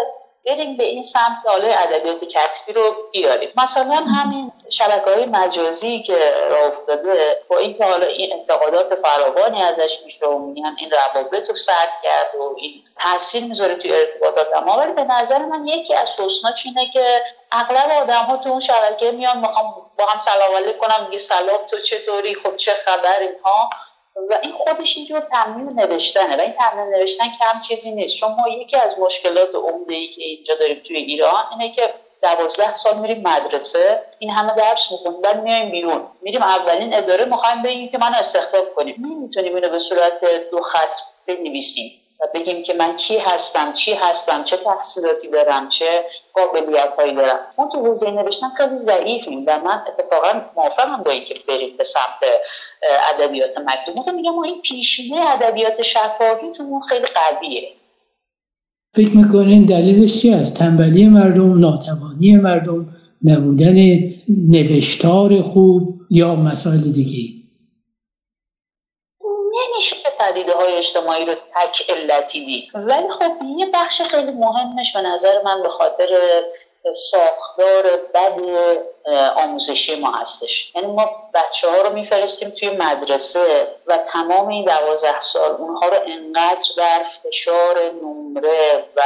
بریم 0.47 0.77
به 0.77 0.83
این 0.83 1.03
سمت 1.03 1.37
حالا 1.45 1.67
ادبیات 1.67 2.23
کتبی 2.23 2.73
رو 2.73 2.95
بیاریم. 3.11 3.49
مثلا 3.57 3.95
همین 3.95 4.51
شبکه 4.69 5.11
های 5.11 5.25
مجازی 5.25 6.01
که 6.01 6.33
راه 6.49 6.63
افتاده 6.63 7.37
با 7.47 7.57
اینکه 7.57 7.85
حالا 7.85 8.05
این 8.05 8.33
انتقادات 8.33 8.95
فراوانی 8.95 9.63
ازش 9.63 9.99
میشه 10.05 10.25
و 10.25 10.37
میگن 10.39 10.75
این 10.79 10.91
روابط 10.91 11.49
رو 11.49 11.55
سرد 11.55 11.93
کرد 12.03 12.35
و 12.39 12.55
این 12.57 12.83
تاثیر 12.99 13.43
می‌ذاره 13.43 13.75
توی 13.75 13.93
ارتباطات. 13.93 14.53
ما 14.65 14.77
ولی 14.77 14.93
به 14.93 15.03
نظر 15.03 15.45
من 15.45 15.67
یکی 15.67 15.93
از 15.93 16.19
حسناش 16.19 16.65
اینه 16.65 16.89
که 16.89 17.21
اغلب 17.51 17.91
آدم 17.91 18.23
ها 18.23 18.37
تو 18.37 18.49
اون 18.49 18.59
شبکه 18.59 19.11
میان 19.11 19.39
می‌خوام 19.39 19.73
با 19.97 20.05
هم 20.05 20.19
سلام 20.19 20.55
علیک 20.55 20.77
کنم 20.77 21.05
میگه 21.05 21.17
سلام 21.17 21.59
تو 21.69 21.79
چطوری؟ 21.79 22.35
خب 22.35 22.55
چه 22.55 22.71
خبر 22.73 23.19
اینها؟ 23.19 23.69
و 24.29 24.39
این 24.43 24.51
خودش 24.51 24.97
اینجور 24.97 25.19
تمرین 25.19 25.79
نوشتنه 25.79 26.37
و 26.37 26.41
این 26.41 26.53
تمرین 26.53 26.95
نوشتن 26.95 27.25
کم 27.25 27.59
چیزی 27.59 27.91
نیست. 27.91 28.15
چون 28.15 28.29
ما 28.29 28.49
یکی 28.49 28.77
از 28.77 28.99
مشکلات 28.99 29.55
عمده 29.55 29.93
ای 29.93 30.07
که 30.07 30.23
اینجا 30.23 30.55
داریم 30.55 30.79
توی 30.79 30.97
ایران 30.97 31.43
اینه 31.51 31.73
که 31.73 31.93
دوازده 32.21 32.73
سال 32.73 32.97
میریم 32.99 33.27
مدرسه 33.27 34.01
این 34.19 34.29
همه 34.29 34.55
درس 34.55 34.91
می‌خونیم 34.91 35.21
بعد 35.21 35.43
میایم 35.43 35.71
بیرون. 35.71 36.07
میریم 36.21 36.41
اولین 36.41 36.93
اداره 36.93 37.25
می‌خوایم 37.25 37.61
بگیم 37.61 37.89
که 37.89 37.97
منو 37.97 38.15
استخدام 38.15 38.65
کنیم. 38.75 38.95
نمی‌تونیم 38.99 39.55
اینو 39.55 39.69
به 39.69 39.79
صورت 39.79 40.23
دو 40.51 40.61
خط 40.61 40.95
بنویسیم. 41.27 42.01
و 42.19 42.27
بگیم 42.33 42.63
که 42.63 42.73
من 42.73 42.95
کی 42.95 43.17
هستم 43.17 43.73
چی 43.73 43.93
هستم 43.93 44.43
چه 44.43 44.57
تحصیلاتی 44.57 45.27
دارم 45.31 45.69
چه 45.69 45.85
قابلیت 46.33 46.95
هایی 46.99 47.15
دارم. 47.15 47.39
ما 47.57 47.69
تو 47.73 47.85
حوزه 47.85 48.11
نوشتن 48.11 48.49
خیلی 48.57 48.75
ضعیفیم 48.75 49.43
و 49.47 49.59
من 49.59 49.81
اتفاقا 49.87 50.41
موافقم 50.55 51.03
با 51.03 51.11
اینکه 51.11 51.33
بریم 51.47 51.77
به 51.77 51.83
سمت 51.83 52.23
ادبیات 53.13 53.57
مکتوب. 53.57 54.05
تو 54.05 54.11
میگم 54.11 54.39
این 54.39 54.61
پیشینه 54.61 55.21
ادبیات 55.31 55.81
شفاهی 55.81 56.51
تو 56.51 56.79
خیلی 56.79 57.05
قویه. 57.05 57.71
فکر 58.95 59.17
می‌کنین 59.17 59.65
دلیلش 59.65 60.21
چی 60.21 60.33
است؟ 60.33 60.57
تنبلی 60.57 61.07
مردم 61.07 61.59
ناتوانی 61.59 62.37
مردم 62.37 62.95
نبودن 63.23 63.75
نوشتار 64.49 65.41
خوب 65.41 66.01
یا 66.09 66.35
مسائل 66.35 66.91
دیگه 66.91 67.36
پدیده 70.19 70.53
های 70.53 70.77
اجتماعی 70.77 71.25
رو 71.25 71.35
تک 71.35 71.89
علتی 71.89 72.45
دید. 72.45 72.69
ولی 72.73 73.09
خب 73.09 73.31
یه 73.57 73.65
بخش 73.73 74.01
خیلی 74.01 74.31
مهمش 74.31 74.93
به 74.93 75.01
نظر 75.01 75.41
من 75.41 75.63
به 75.63 75.69
خاطر 75.69 76.43
ساختار 76.93 77.97
بد 78.13 78.39
آموزشی 79.35 79.95
ما 79.95 80.11
هستش. 80.11 80.75
یعنی 80.75 80.87
ما 80.87 81.29
بچه 81.33 81.69
ها 81.69 81.81
رو 81.81 81.93
میفرستیم 81.93 82.49
توی 82.49 82.69
مدرسه 82.69 83.67
و 83.87 83.97
تمام 83.97 84.47
این 84.47 84.65
دوازده 84.65 85.19
سال 85.19 85.51
اونها 85.51 85.87
رو 85.87 85.97
انقدر 86.05 86.69
در 86.77 87.05
فشار 87.23 87.91
نمره 87.91 88.85
و 88.95 89.01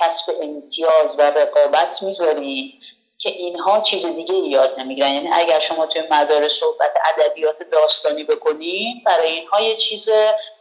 کسب 0.00 0.32
امتیاز 0.42 1.18
و 1.18 1.22
رقابت 1.22 2.02
می‌ذاریم 2.02 2.80
که 3.22 3.30
اینها 3.30 3.80
چیز 3.80 4.06
دیگه 4.06 4.34
یاد 4.34 4.80
نمی‌گیرن. 4.80 5.14
یعنی 5.14 5.30
اگر 5.32 5.58
شما 5.58 5.86
توی 5.86 6.02
مدارس 6.10 6.52
صحبت 6.52 6.90
ادبیات 7.18 7.62
داستانی 7.62 8.24
بکنیم 8.24 9.02
برای 9.06 9.32
اینها 9.32 9.60
یه 9.60 9.74
چیز 9.74 10.08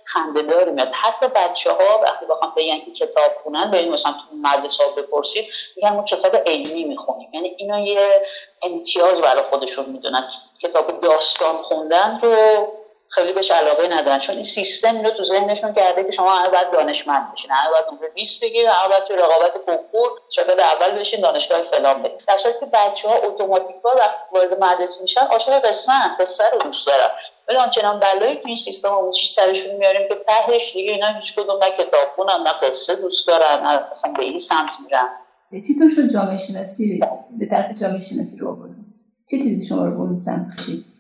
خندهداری 0.04 0.72
میاد. 0.72 0.92
حتی 0.92 1.28
بچه 1.28 1.72
ها 1.72 2.00
وقتی 2.04 2.26
بخوام 2.26 2.54
بگن 2.58 2.80
که 2.80 2.92
کتاب 2.92 3.32
خونن 3.44 3.72
برید 3.72 3.90
مثلا 3.90 4.12
تو 4.12 4.36
مدرسه 4.42 4.84
بپرسید 4.98 5.48
میگن 5.76 5.90
ما 5.90 6.04
کتاب 6.04 6.36
علمی 6.36 6.84
می‌خونیم. 6.84 7.30
یعنی 7.34 7.56
اینا 7.58 7.80
یه 7.80 8.22
امتیاز 8.64 9.22
برای 9.22 9.44
خودشون 9.50 9.86
می‌دونن. 9.86 10.30
کتاب 10.62 11.02
داستان 11.02 11.58
خوندن 11.58 12.20
رو 12.22 12.68
خیلی 13.12 13.34
بهش 13.34 13.52
علاقه 13.52 13.88
ندارن. 13.88 14.20
چون 14.20 14.36
این 14.36 14.44
سیستم 14.44 15.02
رو 15.02 15.12
تو 15.12 15.24
ذهنشون 15.24 15.74
کرده 15.74 16.04
که 16.04 16.12
شما 16.12 16.50
باید 16.52 16.72
دانشمند 16.72 17.34
بشین 17.34 17.52
هر 17.52 17.72
باید 17.72 17.86
نمره 17.92 18.10
20 18.10 18.44
بگیرید 18.44 18.68
هر 18.68 18.88
باید 18.88 19.04
تو 19.04 19.14
رقابت 19.14 19.54
کنکور 19.66 20.10
شاگرد 20.30 20.60
اول 20.60 21.00
بشین 21.00 21.22
دانشگاه 21.22 21.62
فلان 21.62 22.04
برید 22.04 22.22
در 22.28 22.38
صورتی 22.38 22.60
که 22.60 22.66
بچه‌ها 22.66 23.16
اتوماتیکا 23.16 23.90
وقتی 23.90 24.20
وارد 24.32 24.64
مدرسه 24.64 25.02
میشن 25.02 25.22
عاشق 25.22 25.66
قصه 25.66 25.92
قصه 26.20 26.44
رو 26.54 26.60
دوست 26.60 26.88
دارن. 26.88 27.10
ولی 27.48 27.58
آنچنان 27.58 28.00
بلایی 28.00 28.36
تو 28.36 28.48
این 28.48 28.56
سیستم 28.56 28.90
آموزشی 28.90 29.28
سرشون 29.28 29.76
میاریم 29.76 30.08
که 30.10 30.16
تهش 30.28 30.74
دیگه 30.74 30.92
اینا 30.92 31.14
هیچ 31.14 31.36
کدوم 31.36 31.64
نه 31.64 31.72
کتاب 31.72 32.08
خونن 32.16 32.44
نه 32.44 32.54
قصه 32.68 32.96
دوست 32.96 33.28
دارن 33.28 33.64
نه 33.64 33.70
اصلا 33.92 34.14
به 34.14 34.24
این 34.24 34.40
سمت 34.40 34.72
میرن. 34.84 35.08
چطور 35.52 35.90
شد 35.90 36.08
جامعه 36.08 36.38
شناسی؟ 36.38 37.00
به 37.40 37.46
طرف 37.46 37.80
جامعه 37.82 38.00
شناسی 38.00 38.38
رو 38.38 38.50
آوردن 38.50 38.86
چه 39.30 39.38
چیزی 39.38 39.68
شما 39.68 39.86
رو 39.86 40.14
به 40.14 40.20
سمت 40.20 40.56
کشید؟ 40.56 40.91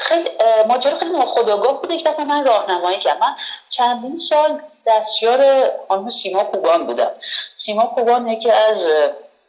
خیلی 0.00 0.30
ماجرا 0.66 0.94
خیلی 0.94 1.10
ناخودآگاه 1.10 1.80
بوده 1.80 1.98
که 1.98 2.14
من 2.18 2.46
راهنمایی 2.46 2.98
کردم. 2.98 3.20
من 3.20 3.34
چندین 3.70 4.16
سال 4.16 4.60
دستیار 4.86 5.70
خانم 5.88 6.08
سیما 6.08 6.44
کوبان 6.44 6.86
بودم. 6.86 7.10
سیما 7.54 7.86
کوبان 7.86 8.28
یکی 8.28 8.50
از 8.50 8.86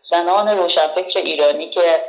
زنان 0.01 0.47
روشنفکر 0.47 1.19
ایرانی 1.19 1.69
که 1.69 2.03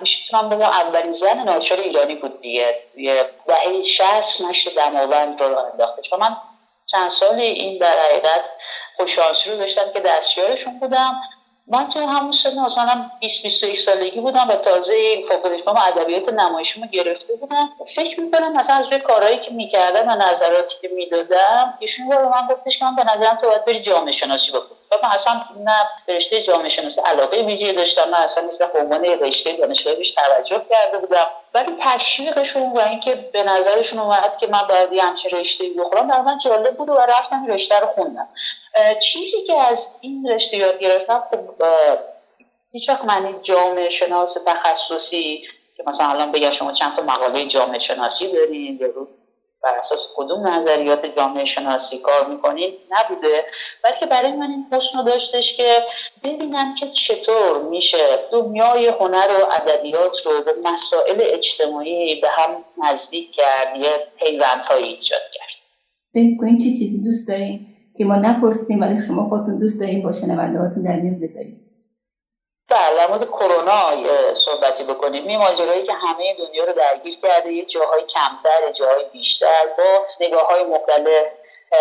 می‌تونم 0.00 0.48
بگم 0.48 0.60
اولین 0.62 1.12
زن 1.12 1.38
ناچار 1.38 1.80
ایرانی 1.80 2.14
بود 2.14 2.40
دیگه. 2.40 2.80
دهه 3.46 3.82
شهست 3.82 4.42
نشر 4.42 4.70
دماوند 4.76 5.42
رو 5.42 5.58
انداخته. 5.58 6.02
چون 6.02 6.20
من 6.20 6.36
چند 6.86 7.10
سالی 7.10 7.42
این 7.42 7.78
در 7.78 7.98
حقیقت 7.98 8.52
خوششانسی 8.96 9.50
رو 9.50 9.56
داشتم 9.56 9.92
که 9.92 10.00
دستیارشون 10.00 10.78
بودم. 10.78 11.20
من 11.66 11.88
تو 11.88 12.00
همون 12.00 12.32
سن 12.32 12.58
مثلا 12.58 13.10
20 13.20 13.42
21 13.42 13.78
سالگی 13.78 14.20
بودم 14.20 14.48
و 14.48 14.56
تازه 14.56 15.22
فوق 15.28 15.48
دیپلم 15.56 15.76
ادبیات 15.76 16.28
نمایشیمو 16.28 16.86
گرفته 16.86 17.34
بودم. 17.34 17.68
فکر 17.96 18.20
می‌کنم 18.20 18.52
مثلا 18.52 18.76
از 18.76 18.92
روی 18.92 19.00
کارهایی 19.00 19.38
که 19.40 19.50
می‌کردم 19.50 20.08
و 20.08 20.14
نظراتی 20.16 20.76
که 20.80 20.88
می‌دادم 20.94 21.74
ایشون 21.80 22.08
به 22.08 22.16
من 22.28 22.46
گفتش 22.50 22.78
که 22.78 22.84
من 22.84 22.96
به 22.96 23.04
نظرم 23.14 23.36
تو 23.36 23.46
باید 23.46 23.64
بری 23.64 23.80
جامعه 23.80 24.12
شناسی 24.12 24.52
بکن. 24.52 24.76
و 24.92 25.06
من 25.06 25.12
اصلا 25.12 25.32
نه 25.64 25.90
رشته 26.08 26.42
جامعه 26.42 26.68
شناسی 26.68 27.00
علاقه 27.00 27.42
ویژه‌ای 27.42 27.72
داشتم 27.72 28.08
من 28.10 28.18
اصلا 28.18 28.48
هیچ 28.48 28.58
به 28.58 28.78
عنوان 28.78 29.04
رشته 29.04 29.52
دانشگاهی 29.52 29.96
بیش 29.96 30.12
توجه 30.12 30.62
کرده 30.70 30.98
بودم. 30.98 31.26
ولی 31.54 31.76
تشویقشون 31.80 32.72
و 32.72 32.78
اینکه 32.78 33.14
به 33.14 33.42
نظرشون 33.42 33.98
اومد 33.98 34.36
که 34.36 34.46
من 34.46 34.66
باید 34.68 34.92
یه 34.92 35.02
همچین 35.02 35.38
رشته 35.38 35.64
بخورم 35.78 36.08
برای 36.08 36.22
من 36.22 36.38
جالب 36.38 36.76
بود 36.76 36.88
و 36.88 36.96
رفتم 36.96 37.46
رشته 37.46 37.80
رو 37.80 37.86
خوندم. 37.86 38.28
چیزی 39.02 39.44
که 39.46 39.54
از 39.54 39.98
این 40.00 40.28
رشته 40.28 40.56
یاد 40.56 40.78
گرفتم 40.78 41.22
خب 41.30 41.64
هیچ 42.72 42.88
وقت 42.88 43.04
معنی 43.04 43.34
جامعه 43.42 43.88
شناس 43.88 44.36
تخصصی 44.46 45.44
که 45.76 45.82
مثلا 45.86 46.08
الان 46.08 46.32
بگم 46.32 46.50
شما 46.50 46.72
چند 46.72 46.96
تا 46.96 47.02
مقاله 47.02 47.46
جامعه 47.46 47.78
شناسی 47.78 48.32
دارین 48.32 48.78
یا 48.80 48.88
بر 49.62 49.78
اساس 49.78 50.14
کدوم 50.16 50.46
نظریات 50.46 51.06
جامعه 51.06 51.44
شناسی 51.44 51.98
کار 51.98 52.28
می‌کنید 52.28 52.74
نبوده. 52.90 53.44
بلکه 53.84 54.06
برای 54.06 54.32
من 54.32 54.50
این 54.50 54.66
حسن 54.72 55.04
داشتش 55.04 55.56
که 55.56 55.84
ببینم 56.24 56.74
که 56.74 56.88
چطور 56.88 57.62
میشه 57.62 58.18
دنیای 58.32 58.88
هنر 58.88 59.28
و 59.40 59.52
ادبیات 59.52 60.26
رو 60.26 60.32
به 60.44 60.70
مسائل 60.70 61.16
اجتماعی 61.20 62.20
به 62.20 62.28
هم 62.28 62.64
نزدیک 62.84 63.32
کرد 63.32 63.76
یه 63.76 63.90
پیوندهایی 64.18 64.84
ایجاد 64.84 65.22
کرد. 65.32 65.62
ببین 66.14 66.58
چه 66.58 66.64
چیزی 66.64 67.04
دوست 67.04 67.28
دارین 67.28 67.66
که 67.98 68.04
ما 68.04 68.16
نپرسیدیم 68.16 68.80
ولی 68.80 68.98
شما 69.06 69.28
خودتون 69.28 69.58
دوست 69.58 69.80
دارین 69.80 70.02
با 70.02 70.12
شنونده 70.12 70.58
هاتون 70.58 70.82
در 70.82 70.96
میون 70.96 71.20
بذارید 71.20 71.61
بله 72.72 73.06
مورد 73.06 73.28
کرونا 73.28 74.34
صحبتی 74.34 74.84
بکنیم. 74.84 75.26
این 75.26 75.38
ماجرایی 75.38 75.82
که 75.82 75.92
همه 75.92 76.34
دنیا 76.38 76.64
رو 76.64 76.72
درگیر 76.72 77.16
کرده 77.22 77.52
یه 77.52 77.64
جاهای 77.64 78.02
کمتر 78.02 78.72
جاهای 78.72 79.04
بیشتر 79.12 79.66
با 79.78 80.06
نگاه 80.20 80.46
های 80.46 80.64
مختلف 80.64 81.26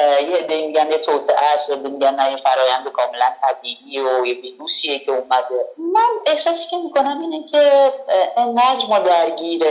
یه 0.01 0.37
عده 0.37 0.55
میگن 0.55 0.91
یه 0.91 0.97
توطعه 0.97 1.45
است 1.53 1.69
یه 1.69 1.89
میگن 1.89 2.15
نه 2.15 2.31
یه 2.31 2.37
فرایند 2.37 2.91
کاملا 2.91 3.35
طبیعی 3.41 3.99
و 3.99 4.25
یه 4.25 4.33
ویروسیه 4.33 4.99
که 4.99 5.11
اومده. 5.11 5.65
من 5.77 6.09
احساسی 6.25 6.69
که 6.69 6.77
می‌کنم 6.77 7.21
اینه 7.21 7.45
که 7.45 7.93
انقدر 8.37 8.85
ما 8.89 8.99
درگیر 8.99 9.63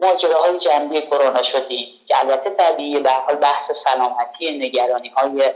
ماجراهای 0.00 0.58
جنبی 0.58 1.00
کرونا 1.00 1.42
شدیم. 1.42 1.88
که 2.08 2.18
البته 2.18 2.50
طبیعی 2.50 3.00
به 3.00 3.10
حال 3.10 3.34
بحث 3.36 3.70
سلامتی 3.70 4.58
نگرانی 4.58 5.08
های 5.08 5.52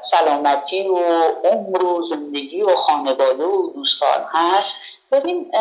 سلامتی 0.00 0.88
و 0.88 0.98
عمر 1.44 1.84
و 1.84 2.02
زندگی 2.02 2.62
و 2.62 2.74
خانواده 2.74 3.44
و 3.44 3.72
دوستان 3.74 4.26
هست. 4.32 5.00
ببین 5.12 5.52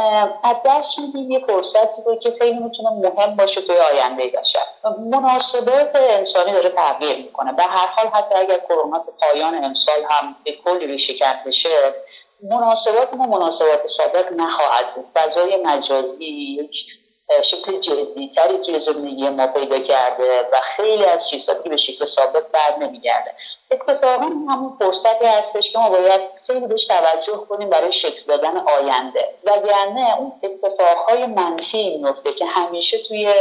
از 0.43 0.56
دست 0.65 0.99
میدیم 0.99 1.32
یه 1.32 1.39
فرصتی 1.39 2.01
رو 2.06 2.15
که 2.15 2.32
خیلی 2.32 2.60
می‌تونه 2.60 2.89
مهم 2.89 3.36
باشه 3.36 3.62
توی 3.62 3.75
آینده 3.77 4.27
بشر 4.27 4.60
مناسبات 5.10 5.95
انسانی 5.95 6.51
داره 6.51 6.69
تغییر 6.69 7.17
می‌کنه. 7.17 7.53
به 7.53 7.63
هر 7.63 7.88
حال 7.88 8.08
حتی 8.08 8.36
اگر 8.36 8.60
کرونا 8.69 9.06
پایان 9.21 9.63
امسال 9.63 10.03
هم 10.10 10.36
به 10.43 10.51
کلی 10.65 10.88
ریشه 10.88 11.13
بشه 11.45 11.69
مناسبات 12.49 13.13
ما 13.13 13.25
مناسبات 13.25 13.88
سابق 13.88 14.34
نخواهد 14.36 14.95
بود. 14.95 15.06
فضای 15.13 15.63
مجازی 15.63 16.25
یک 16.25 17.03
شکل 17.42 17.80
جدیتری 17.80 18.58
توی 18.58 18.80
زندگی 18.80 19.30
ما 19.30 19.48
پیدا 19.48 19.80
کرده 19.80 20.42
و 20.52 20.62
خیلی 20.62 21.06
از 21.06 21.30
چیزها 21.30 21.56
که 21.64 21.70
به 21.70 21.76
شکل 21.76 22.06
ثابت 22.06 22.48
بر 22.52 22.78
نمیگرده. 22.80 23.34
اتفاقا 23.72 24.26
همون 24.26 24.78
فرصتی 24.80 25.26
هستش 25.26 25.72
که 25.72 25.80
ما 25.80 25.90
باید 25.90 26.22
خیلی 26.48 26.68
بهش 26.68 26.88
توجه 26.88 27.46
کنیم 27.50 27.70
برای 27.70 27.92
شکل 27.92 28.22
دادن 28.28 28.58
آینده. 28.58 29.34
وگرنه 29.44 30.20
اون 30.20 30.32
اتفاقهای 30.44 31.26
منفی 31.26 31.98
میفته 31.98 32.34
که 32.34 32.46
همیشه 32.46 32.98
توی 32.98 33.34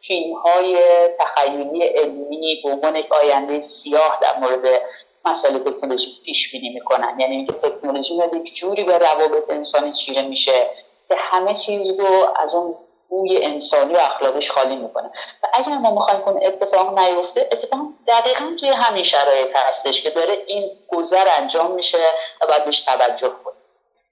فیلم 0.00 0.34
های 0.34 0.78
تخیلی 1.18 1.82
علمی 1.82 2.60
به 2.64 2.70
عنوان 2.70 2.96
یک 2.96 3.12
آینده 3.12 3.58
سیاه 3.58 4.18
در 4.22 4.38
مورد 4.38 4.82
مسئله 5.24 5.58
تکنولوژی 5.58 6.10
پیش 6.24 6.52
بینی 6.52 6.68
می‌کنن. 6.68 7.20
یعنی 7.20 7.36
اینکه 7.36 7.52
تکنولوژی 7.52 8.16
میاد 8.16 8.34
یک 8.34 8.54
جوری 8.54 8.84
به 8.84 8.98
روابط 8.98 9.50
انسانی 9.50 9.92
چیره 9.92 10.22
میشه 10.22 10.70
که 11.08 11.14
همه 11.18 11.54
چیز 11.54 12.00
رو 12.00 12.28
از 12.36 12.54
اون 12.54 12.74
بوی 13.08 13.44
انسانی 13.44 13.94
و 13.94 13.98
اخلاقش 13.98 14.50
خالی 14.50 14.76
می‌کنه. 14.76 15.10
و 15.42 15.46
اگر 15.54 15.78
ما 15.78 15.90
می‌خوایم 15.90 16.20
کنه 16.20 16.46
اتفاق 16.46 16.98
نیفته 16.98 17.48
اتفاق 17.52 17.80
دقیقا 18.08 18.44
توی 18.60 18.68
همین 18.68 19.02
شرایط 19.02 19.56
هستش 19.56 20.02
که 20.02 20.10
داره 20.10 20.44
این 20.46 20.70
گذر 20.88 21.26
انجام 21.38 21.70
میشه 21.70 22.04
و 22.42 22.46
باید 22.46 22.64
بهش 22.64 22.82
توجه 22.82 23.28
کنیم. 23.28 23.56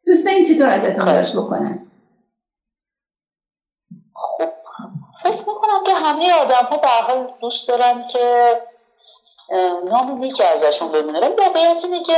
دوست 0.06 0.26
این 0.26 0.44
چطور 0.44 0.68
ازتون 0.68 1.04
خواهش 1.04 1.32
بکنن؟ 1.36 1.90
خب 4.14 4.48
فکر 5.22 5.38
می‌کنم 5.38 5.84
که 5.86 5.94
همه 5.94 6.32
آدم 6.32 6.66
ها 6.70 6.76
به 6.76 6.88
حال 6.88 7.34
دوست 7.40 7.68
دارن 7.68 8.06
که 8.06 8.60
نام 9.84 10.28
که 10.28 10.44
ازشون 10.44 10.92
بمونه 10.92 11.20
ولی 11.20 11.34
واقعیت 11.34 11.84
اینه 11.84 12.02
که 12.02 12.12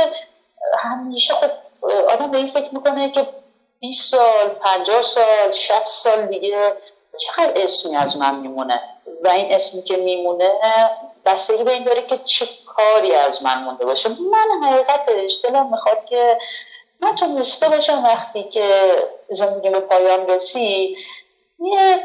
همیشه 0.79 1.33
خب 1.33 1.49
آدم 2.09 2.31
به 2.31 2.37
این 2.37 2.47
فکر 2.47 2.75
می‌کنه 2.75 3.09
که 3.09 3.27
20 3.79 4.11
سال 4.11 4.49
50 4.49 5.01
سال 5.01 5.51
60 5.51 5.81
سال 5.83 6.25
دیگه. 6.25 6.75
چقدر 7.19 7.51
اسمی 7.55 7.95
از 7.95 8.17
من 8.17 8.35
میمونه؟ 8.35 8.81
و 9.23 9.27
این 9.27 9.53
اسمی 9.53 9.83
که 9.83 9.97
میمونه 9.97 10.51
بستگی 11.25 11.63
به 11.63 11.71
این 11.71 11.83
داره 11.83 12.01
که 12.01 12.17
چه 12.17 12.47
کاری 12.65 13.15
از 13.15 13.43
من 13.43 13.63
مونده 13.63 13.85
باشه. 13.85 14.09
من 14.09 14.67
حقیقتش 14.67 15.39
دلم 15.43 15.71
می‌خواد 15.71 16.05
که 16.05 16.37
نتونسته 17.01 17.69
باشم 17.69 18.03
وقتی 18.03 18.43
که 18.43 18.97
زندگی 19.29 19.69
به 19.69 19.79
پایان 19.79 20.27
رسید. 20.27 20.97
یه 21.59 21.99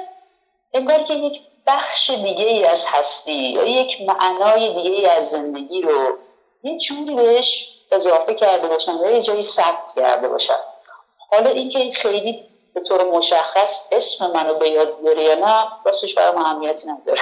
انگار 0.75 1.03
که 1.03 1.15
یک 1.15 1.41
بخش 1.67 2.11
دیگه 2.11 2.45
ای 2.45 2.65
از 2.65 2.87
هستی 2.87 3.33
یا 3.33 3.65
یک 3.65 4.01
معنای 4.01 4.75
دیگه 4.75 4.91
ای 4.91 5.07
از 5.07 5.31
زندگی 5.31 5.83
رو 5.83 6.17
یه 6.63 6.79
جوری 6.79 7.15
بهش 7.15 7.81
اضافه 7.93 8.35
کرده 8.35 8.69
باشم 8.69 8.99
یا 9.05 9.11
یه 9.11 9.23
جایی 9.23 9.43
ثبت 9.43 9.93
کرده 9.97 10.29
باشم. 10.29 10.59
حالا 11.33 11.51
اینکه 11.51 11.79
خیلی 11.95 12.35
به 12.75 12.81
طور 12.89 13.01
مشخص 13.17 13.89
اسم 13.93 14.25
منو 14.35 14.59
به 14.61 14.69
یاد 14.69 14.89
بیاره 15.03 15.23
یا 15.23 15.35
نه 15.35 15.55
راستش 15.87 16.15
برای 16.15 16.35
نداره. 16.89 17.21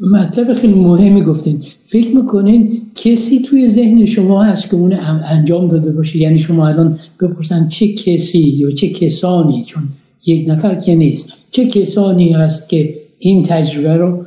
مطلب 0.00 0.54
خیلی 0.54 0.74
مهمی 0.74 1.24
گفتین. 1.24 1.64
فکر 1.82 2.16
می‌کنین 2.16 2.90
کسی 2.94 3.42
توی 3.42 3.68
ذهن 3.68 4.06
شما 4.06 4.42
هست 4.42 4.70
که 4.70 4.76
اون 4.76 4.92
انجام 5.28 5.68
داده 5.68 5.92
باشه؟ 5.92 6.18
یعنی 6.18 6.38
شما 6.38 6.68
الان 6.68 6.98
بپرسن 7.20 7.68
چه 7.68 7.92
کسی 7.92 8.38
یا 8.38 8.70
چه 8.70 8.88
کسانی؟ 8.88 9.64
چون 9.64 9.82
یک 10.26 10.48
نفر 10.48 10.74
که 10.74 10.94
نیست. 10.94 11.32
چه 11.50 11.66
کسانی 11.66 12.32
هست 12.32 12.68
که 12.68 13.02
این 13.18 13.42
تجربه 13.42 13.96
رو 13.96 14.24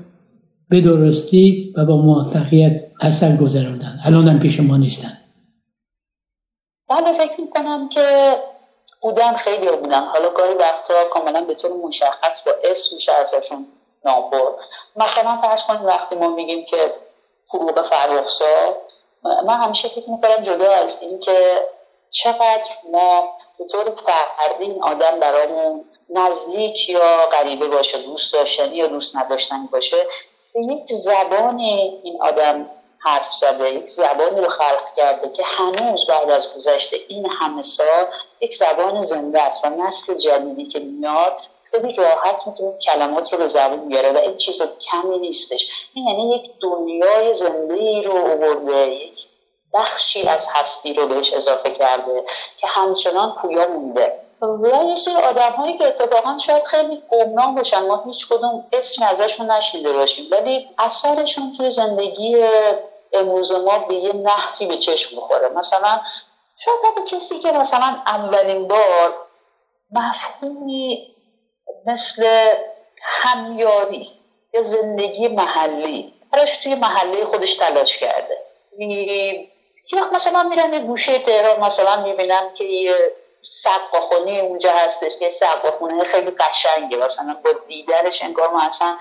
به 0.70 0.82
درستی 0.82 1.74
و 1.78 1.86
با 1.86 1.98
موفقیت 1.98 2.82
اثر 3.02 3.38
گذراندن؟ 3.38 4.00
الان 4.04 4.28
هم 4.28 4.40
پیش 4.40 4.60
ما 4.60 4.78
نیستن. 4.78 5.18
بله 6.90 7.14
فکر 7.14 7.42
می‌کنم 7.42 7.90
که 7.90 8.38
بودن 9.02 9.36
خیلی 9.36 9.68
بودن. 9.68 10.06
حالا 10.06 10.30
گاهی 10.30 10.54
وقتا 10.54 11.06
کاملا 11.06 11.42
به 11.42 11.56
طور 11.56 11.72
مشخص 11.72 12.48
با 12.48 12.54
اسم 12.64 12.96
میشه 12.96 13.14
ازشون 13.14 13.68
نام 14.06 14.32
مثلا 14.96 15.38
فرض 15.38 15.64
کنیم 15.64 15.86
وقتی 15.86 16.16
ما 16.16 16.30
میگیم 16.30 16.66
که 16.66 16.94
فروغ 17.46 17.82
فرخزاد 17.82 18.76
من 19.24 19.62
همیشه 19.62 19.88
فکر 19.88 20.10
می‌کنم 20.10 20.42
جدا 20.42 20.72
از 20.72 21.02
اینکه 21.02 21.66
چقدر 22.10 22.70
ما 22.92 23.30
به 23.60 23.66
طور 23.66 23.92
فردی 23.96 24.64
این 24.64 24.84
آدم 24.84 25.20
برامون 25.20 25.86
نزدیک 26.10 26.90
یا 26.90 27.26
غریبه 27.32 27.68
باشه 27.68 27.98
دوست 27.98 28.34
داشتنی 28.34 28.76
یا 28.76 28.88
دوست 28.88 29.18
نداشتنی 29.18 29.68
باشه 29.72 29.98
به 30.54 30.66
یک 30.66 30.88
زبان 30.88 31.60
این 31.60 32.22
آدم 32.22 32.70
حرف 33.06 33.34
زده 33.34 33.74
یک 33.74 33.90
زبانی 33.90 34.42
رو 34.42 34.50
خلق 34.50 34.94
کرده 34.98 35.30
که 35.30 35.44
هنوز 35.46 36.06
بعد 36.06 36.30
از 36.30 36.56
گذشته 36.56 36.98
این 37.08 37.30
همه 37.30 37.62
سال 37.62 38.08
یک 38.42 38.56
زبان 38.56 39.02
زنده 39.02 39.42
است 39.42 39.66
و 39.66 39.70
نسل 39.70 40.14
جدیدی 40.14 40.66
که 40.66 40.80
میاد 40.80 41.38
خیلی 41.64 41.94
راحت 41.94 42.48
می‌تونه 42.48 42.78
کلمات 42.78 43.34
رو 43.34 43.40
به 43.40 43.48
زبان 43.48 43.88
بیاره 43.88 44.12
و 44.12 44.18
این 44.18 44.36
چیز 44.36 44.62
کمی 44.80 45.20
نیستش. 45.20 45.90
این 45.94 46.08
یعنی 46.08 46.36
یک 46.36 46.50
دنیای 46.62 47.34
زنده 47.34 47.74
ای 47.74 48.02
رو 48.02 48.34
آورده 48.34 48.88
یک 48.88 49.26
بخشی 49.74 50.28
از 50.28 50.48
هستی 50.54 50.94
رو 50.94 51.08
بهش 51.08 51.34
اضافه 51.34 51.72
کرده 51.72 52.24
که 52.58 52.68
همچنان 52.68 53.36
پویا 53.36 53.68
مونده. 53.68 54.20
و 54.42 54.84
یه 54.90 54.96
سری 54.96 55.16
آدم 55.16 55.52
هایی 55.52 55.78
که 55.78 55.88
اتفاقا 55.88 56.38
شاید 56.38 56.64
خیلی 56.64 57.02
گمنام 57.12 57.56
باشن 57.56 57.88
ما 57.88 58.04
هیچ 58.06 58.28
کدوم 58.30 58.68
اسم 58.72 59.06
ازشون 59.06 59.52
نشیده 59.52 59.94
باشیم 59.94 60.26
ولی 60.32 60.68
اثرشون 60.78 61.54
توی 61.58 61.70
زندگی 61.70 62.38
امروز 63.20 63.52
ما 63.52 63.78
به 63.78 63.96
یه 63.96 64.14
نحوی 64.14 64.66
به 64.66 64.78
چشم 64.78 65.18
بخوره 65.18 65.50
مثلا 65.50 66.00
شاید 66.58 66.78
حتی 66.86 67.18
کسی 67.18 67.40
که 67.40 67.52
مثلا 67.52 68.02
اولین 68.06 68.68
بار 68.68 69.16
مفهومی 69.92 71.16
مثل 71.86 72.50
همیاری 73.02 74.12
یا 74.54 74.62
زندگی 74.62 75.28
محلی 75.28 76.14
براش 76.32 76.58
توی 76.58 76.76
محله 76.76 77.26
خودش 77.26 77.54
تلاش 77.54 77.98
کرده. 77.98 78.38
یا 79.94 80.10
مثلا 80.14 80.44
میرم 80.44 80.74
یه 80.74 80.80
گوشه 80.80 81.20
تهران 81.20 81.60
مثلا 81.60 82.04
می‌بینم 82.04 82.54
که 82.54 82.64
یه 82.64 82.96
سقاخونی 83.42 84.40
اونجا 84.40 84.74
هستش 84.74 85.18
که 85.18 85.30
سقاخونه 85.30 86.04
خیلی 86.04 86.32
قشنگه. 86.32 86.98
مثلا 86.98 87.42
با 87.46 87.52
دیدنش 87.68 88.24
انگار 88.24 88.50
ما 88.50 88.64
اصلا 88.64 88.98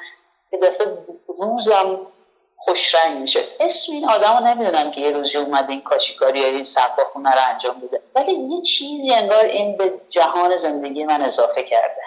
یه 0.53 0.59
دفعه 0.59 0.99
روزم 1.39 2.07
خوش 2.65 2.95
رنگ 2.95 3.21
میشه. 3.21 3.41
اسم 3.61 3.93
این 3.93 4.05
آدم 4.05 4.39
رو 4.39 4.55
نمی‌دونم 4.55 4.91
که 4.91 5.01
یه 5.01 5.11
روزی 5.11 5.39
اومده 5.39 5.71
این 5.71 5.81
کاشیکاری 5.81 6.39
یا 6.41 6.47
این 6.47 6.63
سقاخونه 6.63 7.31
رو 7.31 7.41
انجام 7.53 7.75
بده. 7.89 8.01
ولی 8.15 8.33
یه 8.33 8.61
چیزی 8.63 9.11
انگار 9.13 9.45
این 9.45 9.77
به 9.77 9.93
جهان 10.09 10.57
زندگی 10.57 11.05
من 11.05 11.23
اضافه 11.23 11.63
کرده. 11.63 12.03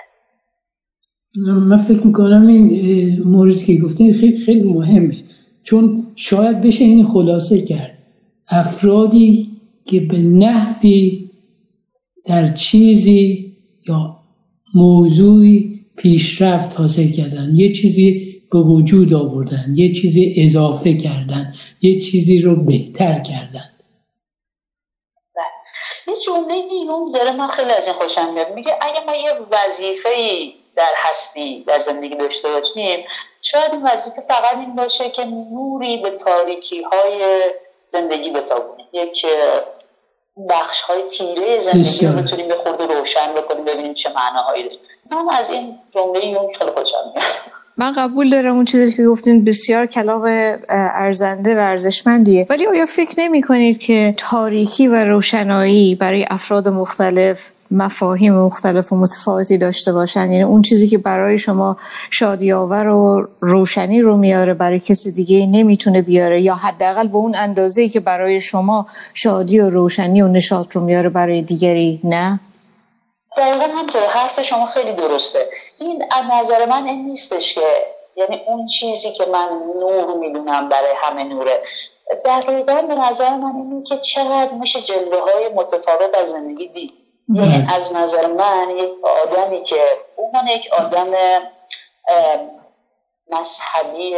من 1.60 1.78
فکر 1.78 2.08
می‌کنم 2.08 2.48
این 2.48 3.24
موردی 3.26 3.66
که 3.66 3.84
گفتین 3.84 4.14
خیلی 4.14 4.38
خیلی 4.38 4.64
مهمه. 4.64 5.16
چون 5.64 6.08
شاید 6.16 6.62
بشه 6.62 6.84
این 6.84 7.06
خلاصه 7.06 7.62
کرد. 7.62 7.98
افرادی 8.50 9.50
که 9.86 10.00
به 10.00 10.18
نحوی 10.18 11.30
در 12.26 12.54
چیزی 12.54 13.54
یا 13.88 14.18
موضوعی 14.74 15.86
پیشرفت 15.98 16.80
حاصل 16.80 17.08
کردن. 17.08 17.52
یه 17.56 17.74
چیزی 17.74 18.27
به 18.52 18.60
وجود 18.60 19.14
آوردن 19.14 19.66
یه 19.76 19.94
چیزی 19.94 20.36
اضافه 20.38 20.98
کردن 20.98 21.54
یه 21.82 22.02
چیزی 22.02 22.42
رو 22.42 22.56
بهتر 22.56 23.20
کردن. 23.20 23.70
یه 26.08 26.16
جمله 26.26 26.56
نیوم 26.66 27.12
داره 27.12 27.32
من 27.32 27.48
خیلی 27.48 27.72
از 27.72 27.88
این 27.88 27.96
خوشم 27.96 28.34
میاد. 28.34 28.54
میگه 28.54 28.78
اگه 28.82 29.06
ما 29.06 29.16
یه 29.16 29.32
وظیفه 29.52 30.10
در 30.76 30.94
هستی 30.96 31.64
در 31.68 31.80
زندگی 31.80 32.16
داشته 32.16 32.50
باشیم 32.50 33.06
شاید 33.42 33.72
این 33.72 33.84
وظیفه 33.84 34.22
فقط 34.22 34.58
این 34.58 34.76
باشه 34.76 35.10
که 35.10 35.26
نوری 35.26 35.98
به 35.98 36.12
تاریکی 36.12 36.82
های 36.82 37.44
زندگی 37.88 38.30
بتابونیم. 38.30 38.88
یک 38.94 39.26
بخش 40.50 40.82
های 40.82 41.04
تیره 41.10 41.60
زندگی 41.60 42.08
رو 42.08 42.14
بتونیم 42.14 42.48
به 42.48 42.56
خورده 42.56 42.86
روشن 42.86 43.34
بکنیم 43.34 43.66
ببینیم 43.66 43.94
چه 43.94 44.10
معناهایی 44.14 44.64
داره. 44.64 44.78
من 45.12 45.30
از 45.30 45.50
این 45.50 45.80
جمله 45.92 46.26
یون 46.26 46.54
خیلی 46.54 46.72
خوشم 46.72 47.12
میاد. 47.16 47.26
من 47.80 47.94
قبول 47.94 48.30
دارم 48.30 48.56
اون 48.56 48.66
چیزی 48.66 48.94
که 48.94 49.06
گفتین 49.06 49.44
بسیار 49.44 49.86
کلام 49.86 50.30
ارزنده 50.70 51.56
و 51.56 51.60
ارزشمندیه. 51.60 52.46
ولی 52.50 52.68
آیا 52.68 52.86
فکر 52.86 53.16
نمی 53.18 53.42
کنید 53.42 53.78
که 53.78 54.14
تاریکی 54.18 54.88
و 54.88 55.06
روشنایی 55.06 55.96
برای 55.96 56.26
افراد 56.30 56.68
مختلف 56.68 57.52
مفاهیم 57.72 58.34
مختلف 58.34 58.94
و 58.94 58.96
متفاوتی 58.96 59.58
داشته 59.58 59.94
باشن؟ 59.94 60.32
یعنی 60.32 60.44
اون 60.44 60.62
چیزی 60.62 60.88
که 60.88 60.98
برای 60.98 61.38
شما 61.38 61.78
شادیاور 62.12 62.88
و 62.88 63.28
روشنی 63.40 64.02
رو 64.02 64.18
میاره 64.18 64.54
برای 64.54 64.80
کسی 64.80 65.12
دیگه 65.12 65.46
نمی‌تونه 65.46 66.02
بیاره؟ 66.02 66.42
یا 66.42 66.56
حداقل 66.56 67.08
به 67.08 67.16
اون 67.16 67.36
اندازه 67.36 67.90
که 67.90 68.00
برای 68.00 68.42
شما 68.42 68.88
شادی 69.14 69.60
و 69.60 69.70
روشنی 69.70 70.22
و 70.22 70.28
نشاط 70.28 70.76
رو 70.76 70.82
میاره 70.82 71.10
برای 71.10 71.42
دیگری؟ 71.42 72.00
نه؟ 72.04 72.40
دقیقا 73.38 73.66
همطور 73.66 74.06
حرف 74.06 74.42
شما 74.42 74.66
خیلی 74.66 74.92
درسته. 74.92 75.50
این 75.80 76.06
از 76.12 76.26
نظر 76.32 76.66
من 76.66 76.88
این 76.88 77.06
نیستش 77.06 77.54
که 77.54 77.86
یعنی 78.16 78.44
اون 78.48 78.66
چیزی 78.68 79.14
که 79.14 79.26
من 79.26 79.50
نور 79.80 80.14
می‌دونم 80.14 80.70
برای 80.70 80.92
همه 80.96 81.24
نوره. 81.24 81.62
دقیقا 82.26 82.82
به 82.82 82.96
نظر 82.96 83.30
من 83.30 83.56
اینه 83.56 83.84
که 83.84 83.98
چقدر 83.98 84.54
میشه 84.54 84.82
جلوه 84.82 85.32
های 85.32 85.50
متفاوت 85.50 86.16
از 86.16 86.32
زندگی 86.32 86.68
دید. 86.68 87.00
یعنی 87.30 87.58
بله. 87.58 87.76
از 87.76 87.96
نظر 87.96 88.28
من 88.28 88.70
یک 88.70 88.92
آدمی 89.04 89.64
که 89.64 89.84
اون 90.16 90.48
یک 90.48 90.70
آدم 90.74 91.14
مذهبی 93.30 94.16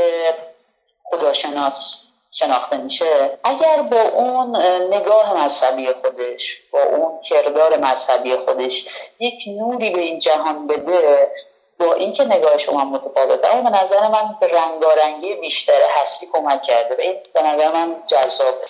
خداشناس. 1.04 2.09
شناخته 2.32 2.78
میشه. 2.78 3.06
اگر 3.44 3.82
با 3.92 4.02
اون 4.02 4.56
نگاه 4.94 5.44
مذهبی 5.44 5.88
خودش 5.94 6.58
با 6.74 6.80
اون 6.84 7.22
کردار 7.22 7.78
مذهبی 7.78 8.38
خودش 8.38 8.86
یک 9.20 9.42
نوری 9.48 9.90
به 9.90 10.02
این 10.02 10.18
جهان 10.18 10.68
بده 10.68 11.28
با 11.80 11.94
اینکه 11.94 12.24
نگاه 12.24 12.58
شما 12.58 12.86
متفاوته 12.86 13.56
اما 13.56 13.70
به 13.70 13.82
نظر 13.82 14.08
من 14.08 14.36
به 14.42 14.48
رنگارنگی 14.48 15.42
بیشتر 15.42 15.82
هستی 16.02 16.26
کمک 16.34 16.62
کرده. 16.62 16.96
و 16.98 17.02
این 17.02 17.14
به 17.34 17.42
نظر 17.44 17.74
من 17.74 17.96
جذابه. 18.08 18.68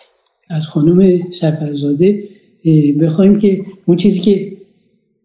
از 0.49 0.67
خانم 0.67 1.31
سفرزاده 1.31 2.23
بخوایم 3.01 3.39
که 3.39 3.65
اون 3.87 3.97
چیزی 3.97 4.19
که 4.19 4.57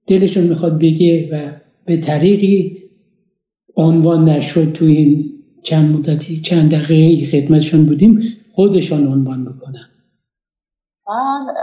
دلشون 0.07 0.45
می‌خواد 0.45 0.79
بگه 0.79 1.29
و 1.33 1.51
به 1.87 1.97
طریقی 1.97 2.83
عنوان 3.77 4.29
نشد 4.29 4.73
تو 4.73 4.85
این 4.85 5.34
چند 5.65 5.97
مدتی 5.97 6.41
چند 6.41 6.75
دقیقه 6.75 7.27
خدمتشون 7.27 7.87
بودیم 7.87 8.23
خودشان 8.53 9.07
عنوان 9.07 9.45
بکنن 9.45 9.89
من 11.09 11.55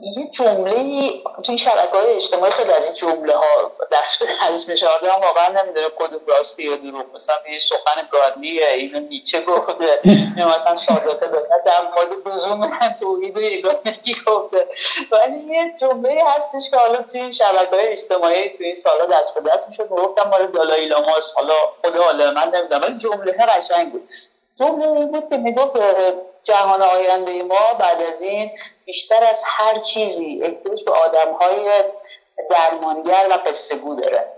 یه 0.00 0.28
جمله 0.32 1.10
تو 1.42 1.42
این 1.48 1.56
شبکه 1.56 1.98
های 1.98 2.14
اجتماعی 2.14 2.52
خیلی 2.52 2.72
از 2.72 2.86
این 2.86 2.94
جمله 2.94 3.36
ها 3.36 3.72
دست 3.92 4.22
به 4.22 4.26
دست 4.52 4.68
میشه. 4.68 4.86
آدم 4.86 5.20
واقعا 5.22 5.62
نمی‌دونه 5.62 5.86
کدوم 5.96 6.20
راستی 6.26 6.62
یا 6.62 6.76
دروغ. 6.76 7.04
مثلا 7.14 7.36
یه 7.52 7.58
سخن 7.58 8.08
گاندیه 8.10 8.68
اینو 8.68 9.00
نیچه 9.00 9.40
گفته. 9.40 10.00
یا 10.36 10.48
مثلا 10.48 10.74
ساداته 10.74 11.26
داده 11.26 11.62
در 11.66 11.80
مورد 11.80 12.28
لزوم 12.28 12.94
توحید 13.00 13.36
و 13.36 13.40
یگانگی 13.40 14.16
گفته. 14.26 14.68
ولی 15.10 15.54
یه 15.54 15.74
جمله 15.80 16.24
هستش 16.26 16.70
که 16.70 16.76
حالا 16.76 17.02
توی 17.02 17.32
شبکه 17.32 17.76
های 17.76 17.88
اجتماعی 17.88 18.48
توی 18.48 18.66
این 18.66 18.74
سالا 18.74 19.06
دست 19.06 19.42
به 19.42 19.50
دست 19.50 19.68
می‌شد 19.68 19.88
گفتم 19.88 20.28
مال 20.28 20.46
دالای 20.46 20.86
لاماس. 20.86 21.34
حالا 21.36 21.54
خدا 21.82 22.04
حالا 22.04 22.30
من 22.30 22.50
نمی‌دونم 22.54 22.82
ولی 22.82 22.96
جمله 22.96 23.32
قشنگ 23.32 23.92
بود. 23.92 24.08
جمله 24.54 24.86
این 24.86 25.12
بود 25.12 25.28
که 25.28 25.36
می‌گفت 25.36 25.72
جهان 26.42 26.82
آینده 26.82 27.42
ما 27.42 27.74
بعد 27.78 28.02
از 28.02 28.22
این 28.22 28.50
بیشتر 28.84 29.24
از 29.24 29.44
هر 29.46 29.78
چیزی 29.78 30.42
احتیاج 30.42 30.84
به 30.84 30.92
آدم 30.92 31.32
های 31.32 31.84
درمانگر 32.50 33.28
و 33.30 33.48
قصه 33.48 33.76
داره. 34.00 34.32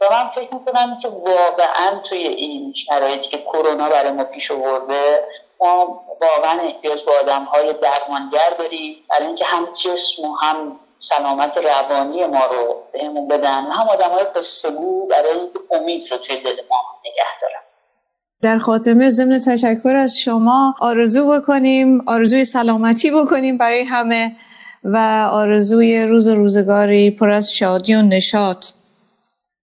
و 0.00 0.04
من 0.10 0.28
فکر 0.28 0.54
می‌کنم 0.54 0.98
که 1.02 1.08
واقعا 1.08 2.00
توی 2.00 2.26
این 2.26 2.72
شرایطی 2.72 3.28
که 3.28 3.38
کرونا 3.38 3.88
برای 3.88 4.10
ما 4.10 4.24
پیش 4.24 4.50
آورده 4.50 5.24
ما 5.60 6.04
واقعا 6.20 6.60
احتیاج 6.60 7.04
به 7.04 7.18
آدم 7.18 7.44
های 7.44 7.72
درمانگر 7.72 8.50
داریم. 8.50 9.04
برای 9.08 9.26
اینکه 9.26 9.44
هم 9.44 9.72
جسم 9.72 10.24
و 10.24 10.34
هم 10.34 10.80
سلامت 10.98 11.58
روانی 11.58 12.26
ما 12.26 12.46
رو 12.46 12.82
بهمون 12.92 13.28
بدن 13.28 13.62
هم 13.62 13.88
آدم 13.88 14.10
های 14.10 14.24
قصه 14.24 14.68
برای 15.10 15.38
اینکه 15.38 15.58
امید 15.70 16.12
رو 16.12 16.16
توی 16.16 16.36
دل 16.36 16.62
ما 16.70 16.82
نگه 17.04 17.38
دارن. 17.40 17.62
در 18.42 18.58
خاتمه 18.58 19.10
ضمن 19.10 19.38
تشکر 19.38 19.96
از 19.96 20.18
شما 20.18 20.74
آرزو 20.80 21.30
بکنیم 21.30 22.08
آرزوی 22.08 22.44
سلامتی 22.44 23.10
بکنیم 23.10 23.58
برای 23.58 23.84
همه 23.84 24.36
و 24.84 24.96
آرزوی 25.32 26.02
روز 26.02 26.28
و 26.28 26.34
روزگاری 26.34 27.10
پر 27.10 27.30
از 27.30 27.52
شادی 27.52 27.94
و 27.94 28.02
نشاط. 28.02 28.66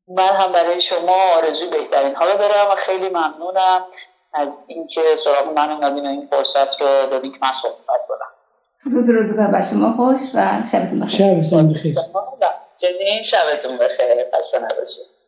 من 0.08 0.28
هم 0.28 0.52
برای 0.52 0.82
شما 0.82 1.16
آرزوی 1.38 1.70
بهترین 1.70 2.16
حالا 2.16 2.38
دارم 2.38 2.72
و 2.72 2.76
خیلی 2.76 3.10
ممنونم 3.10 3.86
از 4.34 4.66
اینکه 4.68 5.02
سراغ 5.18 5.54
من 5.56 5.72
اومدین 5.72 6.06
این 6.06 6.22
فرصت 6.22 6.82
رو 6.82 6.88
دادین 6.88 7.32
که 7.32 7.38
من 7.42 7.52
صحبت 7.52 8.02
کنم. 8.08 8.94
روز 8.94 9.10
روزگار 9.10 9.48
بر 9.48 9.62
شما 9.62 9.92
خوش 9.92 10.22
و 10.34 10.64
شبتون 10.72 11.00
بخیر. 11.00 11.18
شبتون 11.18 11.70
بخیر 11.70 11.96
شبتون 13.22 13.78
بخیر. 13.78 14.38
خسته 14.38 14.60
نباشید. 14.60 15.19